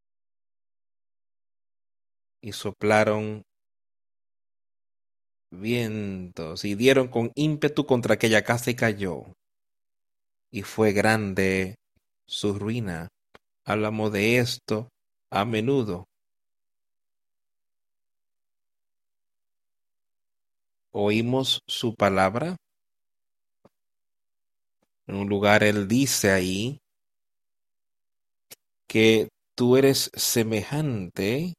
[2.42, 3.44] y soplaron
[5.52, 9.26] vientos y dieron con ímpetu contra aquella casa y cayó.
[10.50, 11.76] Y fue grande
[12.26, 13.10] su ruina.
[13.64, 14.90] Hablamos de esto
[15.30, 16.08] a menudo.
[20.92, 22.58] Oímos su palabra.
[25.08, 26.82] En un lugar él dice ahí
[28.88, 31.54] que tú eres semejante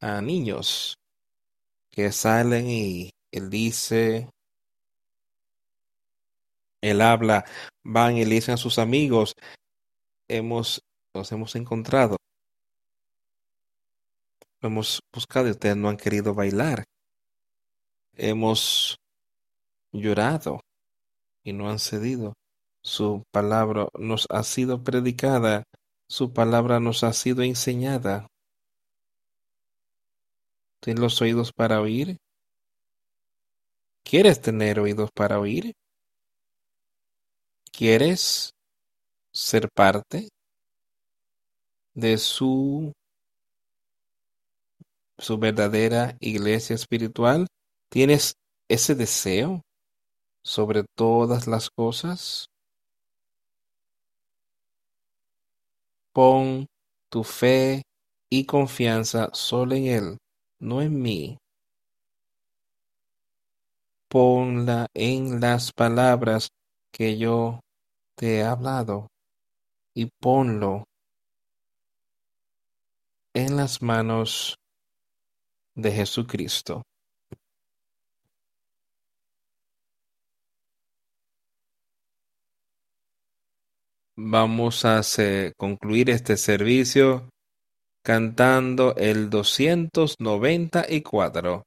[0.00, 0.99] a niños
[2.12, 4.28] salen y él dice,
[6.80, 7.44] él habla,
[7.82, 9.34] van y le dicen a sus amigos,
[10.28, 10.82] hemos,
[11.14, 12.16] nos hemos encontrado,
[14.62, 16.84] hemos buscado y ustedes no han querido bailar,
[18.16, 18.98] hemos
[19.92, 20.60] llorado
[21.44, 22.34] y no han cedido.
[22.82, 25.64] Su palabra nos ha sido predicada,
[26.08, 28.26] su palabra nos ha sido enseñada.
[30.80, 32.16] ¿Tienes los oídos para oír?
[34.02, 35.74] ¿Quieres tener oídos para oír?
[37.70, 38.54] ¿Quieres
[39.30, 40.28] ser parte
[41.94, 42.92] de su,
[45.18, 47.46] su verdadera iglesia espiritual?
[47.90, 48.34] ¿Tienes
[48.68, 49.60] ese deseo
[50.42, 52.46] sobre todas las cosas?
[56.14, 56.66] Pon
[57.10, 57.82] tu fe
[58.30, 60.18] y confianza solo en Él
[60.60, 61.38] no en mí.
[64.08, 66.48] Ponla en las palabras
[66.92, 67.60] que yo
[68.16, 69.08] te he hablado
[69.94, 70.84] y ponlo
[73.34, 74.56] en las manos
[75.74, 76.82] de Jesucristo.
[84.16, 85.00] Vamos a
[85.56, 87.30] concluir este servicio
[88.02, 91.64] cantando el doscientos noventa y cuatro.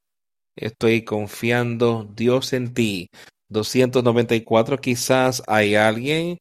[0.55, 3.09] Estoy confiando, Dios, en ti.
[3.49, 6.37] 294, quizás hay alguien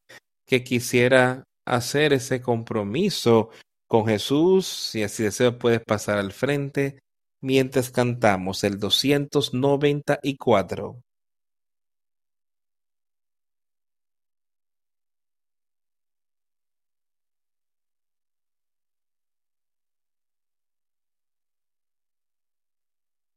[0.46, 3.50] que quisiera hacer ese compromiso
[3.86, 4.66] con Jesús.
[4.66, 6.98] Si así desea, puedes pasar al frente
[7.40, 11.02] mientras cantamos el 294.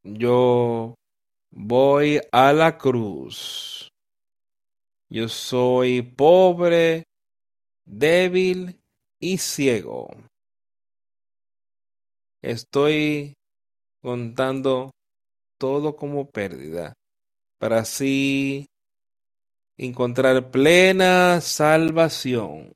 [0.08, 0.94] Yo
[1.50, 3.92] voy a la cruz.
[5.10, 7.06] Yo soy pobre,
[7.86, 8.80] débil
[9.20, 10.10] y ciego.
[12.44, 13.34] Estoy
[14.00, 14.92] contando
[15.58, 16.94] todo como pérdida
[17.58, 18.68] para así
[19.76, 22.74] encontrar plena salvación.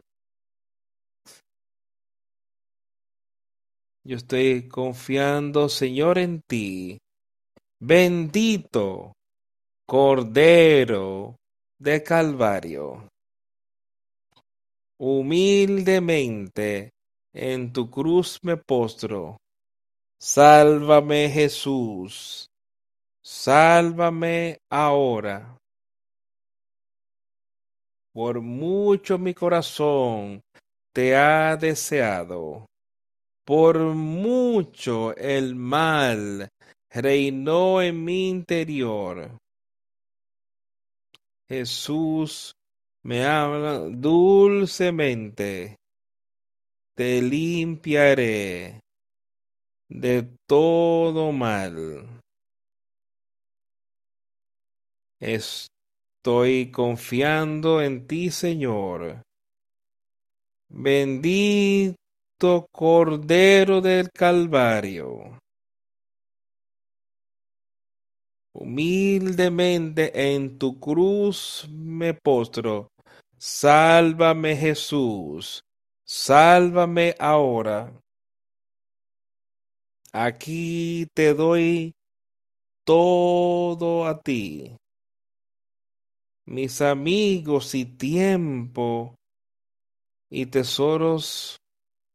[4.04, 7.00] Yo estoy confiando, Señor, en ti.
[7.82, 9.14] Bendito
[9.88, 11.38] Cordero
[11.80, 13.08] de Calvario.
[15.00, 16.90] Humildemente
[17.34, 19.38] en tu cruz me postro.
[20.20, 22.48] Sálvame Jesús.
[23.24, 25.58] Sálvame ahora.
[28.14, 30.42] Por mucho mi corazón
[30.94, 32.66] te ha deseado.
[33.46, 36.50] Por mucho el mal
[36.90, 39.38] reinó en mi interior.
[41.48, 42.56] Jesús
[43.04, 45.78] me habla dulcemente,
[46.96, 48.82] te limpiaré
[49.88, 52.22] de todo mal.
[55.20, 59.22] Estoy confiando en ti, Señor.
[60.70, 61.98] Bendito
[62.72, 65.40] Cordero del Calvario.
[68.54, 72.92] Humildemente en tu cruz me postro.
[73.38, 75.62] Sálvame Jesús.
[76.04, 77.94] Sálvame ahora.
[80.12, 81.94] Aquí te doy
[82.84, 84.76] todo a ti.
[86.46, 89.14] Mis amigos y tiempo
[90.32, 91.62] y tesoros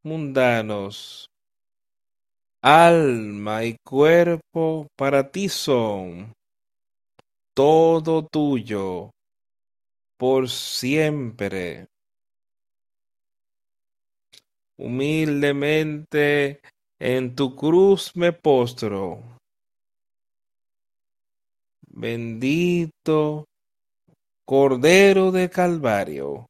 [0.02, 1.30] mundanos
[2.64, 6.32] alma y cuerpo para ti son,
[7.52, 9.10] todo tuyo,
[10.16, 11.88] por siempre.
[14.78, 16.62] Humildemente
[16.98, 19.22] en tu cruz me postro.
[21.86, 23.44] Bendito
[24.46, 26.46] Cordero de Calvario,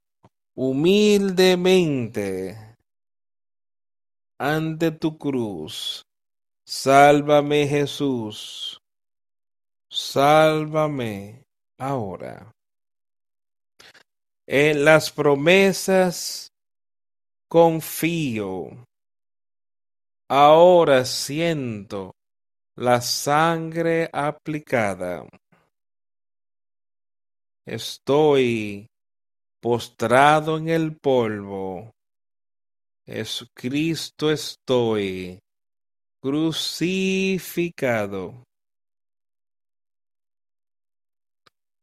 [0.55, 2.64] humildemente
[4.39, 6.05] ante tu cruz.
[6.66, 8.81] Sálvame Jesús,
[9.90, 11.44] sálvame
[11.78, 12.55] ahora.
[14.47, 16.52] En las promesas
[17.48, 18.86] confío.
[20.28, 22.15] Ahora siento
[22.77, 25.27] la sangre aplicada.
[27.66, 28.86] Estoy
[29.61, 31.93] postrado en el polvo
[33.06, 35.39] Jesucristo estoy
[36.22, 37.35] crucificado.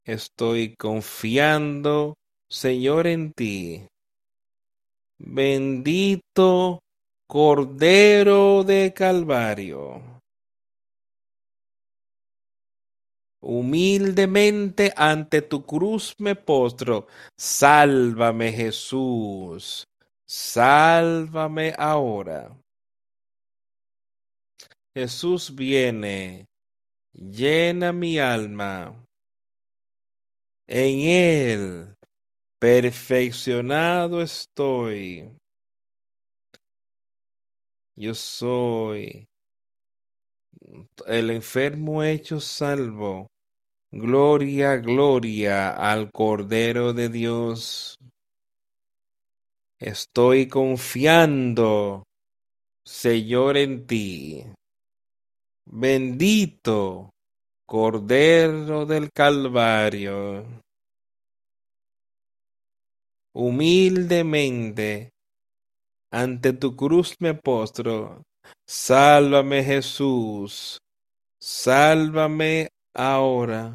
[0.04, 2.16] Estoy confiando,
[2.50, 3.86] Señor, en ti.
[5.20, 6.80] Bendito
[7.28, 10.02] Cordero de Calvario.
[13.44, 17.06] Humildemente ante tu cruz me postro.
[17.38, 19.86] Sálvame, Jesús.
[20.34, 22.58] Sálvame ahora.
[24.96, 26.48] Jesús viene,
[27.12, 28.96] llena mi alma.
[30.68, 31.96] En Él
[32.60, 35.30] perfeccionado estoy.
[37.98, 39.28] Yo soy
[41.08, 43.28] el enfermo hecho salvo.
[43.92, 48.00] Gloria, gloria al Cordero de Dios.
[49.82, 52.04] Estoy confiando,
[52.86, 54.46] Señor, en ti.
[55.66, 57.10] Bendito
[57.66, 60.46] Cordero del Calvario.
[63.34, 65.10] Humildemente
[66.12, 68.22] ante tu cruz me postro.
[68.68, 70.78] Sálvame Jesús.
[71.42, 73.74] Sálvame ahora.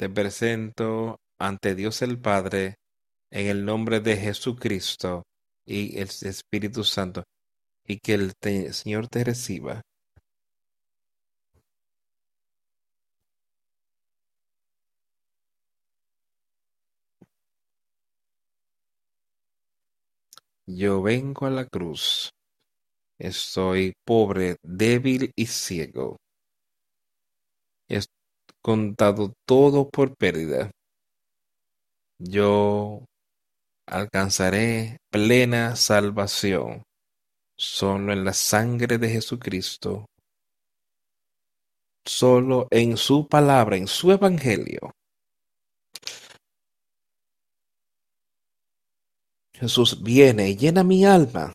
[0.00, 2.76] Te presento ante Dios el Padre
[3.30, 5.24] en el nombre de Jesucristo
[5.66, 7.24] y el Espíritu Santo
[7.86, 8.32] y que el
[8.72, 9.82] Señor te reciba.
[20.64, 22.30] Yo vengo a la cruz.
[23.18, 26.19] Estoy pobre, débil y ciego.
[28.62, 30.70] Contado todo por pérdida.
[32.18, 33.04] Yo
[33.86, 36.82] alcanzaré plena salvación
[37.56, 40.06] solo en la sangre de Jesucristo,
[42.04, 44.92] solo en su palabra, en su evangelio.
[49.52, 51.52] Jesús viene y llena mi alma.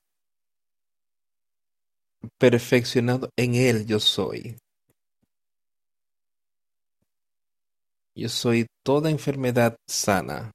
[2.37, 4.57] Perfeccionado en Él yo soy.
[8.17, 10.51] Yo soy toda enfermedad sana.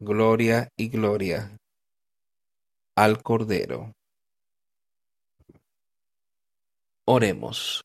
[0.00, 1.56] Gloria y gloria
[2.96, 3.92] al Cordero.
[7.04, 7.84] Oremos.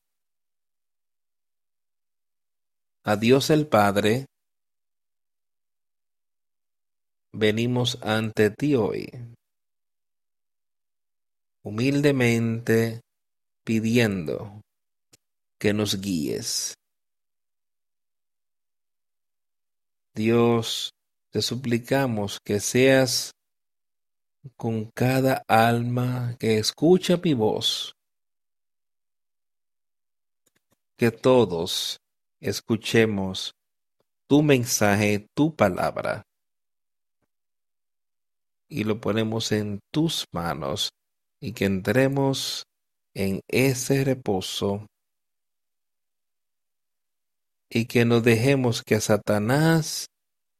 [3.04, 4.26] A Dios el Padre,
[7.32, 9.12] venimos ante ti hoy,
[11.62, 13.00] humildemente
[13.62, 14.60] pidiendo
[15.58, 16.74] que nos guíes.
[20.14, 20.94] Dios,
[21.30, 23.34] te suplicamos que seas
[24.56, 27.96] con cada alma que escucha mi voz,
[30.96, 32.00] que todos
[32.38, 33.56] escuchemos
[34.28, 36.24] tu mensaje, tu palabra,
[38.68, 40.90] y lo ponemos en tus manos
[41.40, 42.68] y que entremos
[43.14, 44.86] en ese reposo
[47.74, 50.06] y que no dejemos que Satanás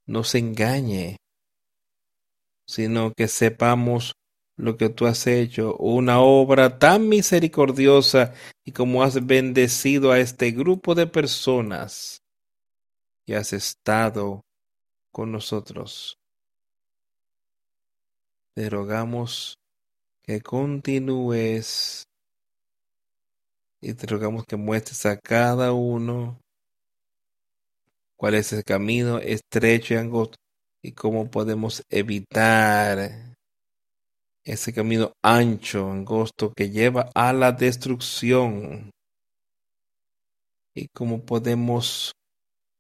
[0.05, 1.17] nos engañe,
[2.67, 4.17] sino que sepamos
[4.57, 8.35] lo que tú has hecho, una obra tan misericordiosa
[8.65, 12.21] y como has bendecido a este grupo de personas
[13.27, 14.45] y has estado
[15.13, 16.19] con nosotros.
[18.55, 19.61] Te rogamos
[20.23, 22.09] que continúes
[23.81, 26.44] y te rogamos que muestres a cada uno
[28.25, 30.39] cuál es el camino estrecho y angosto
[30.81, 33.37] y cómo podemos evitar
[34.43, 38.91] ese camino ancho, angosto que lleva a la destrucción
[40.75, 42.15] y cómo podemos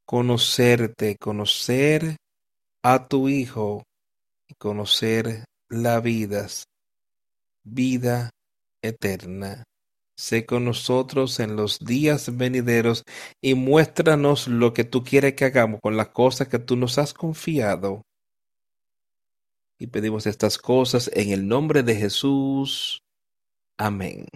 [0.07, 2.16] conocerte, conocer
[2.83, 3.83] a tu Hijo
[4.49, 6.49] y conocer la vida,
[7.65, 8.31] vida
[8.81, 9.62] eterna.
[10.16, 13.05] Sé con nosotros en los días venideros
[13.41, 17.12] y muéstranos lo que tú quieres que hagamos con las cosas que tú nos has
[17.12, 18.03] confiado.
[19.78, 23.03] Y pedimos estas cosas en el nombre de Jesús.
[23.77, 24.27] Amén.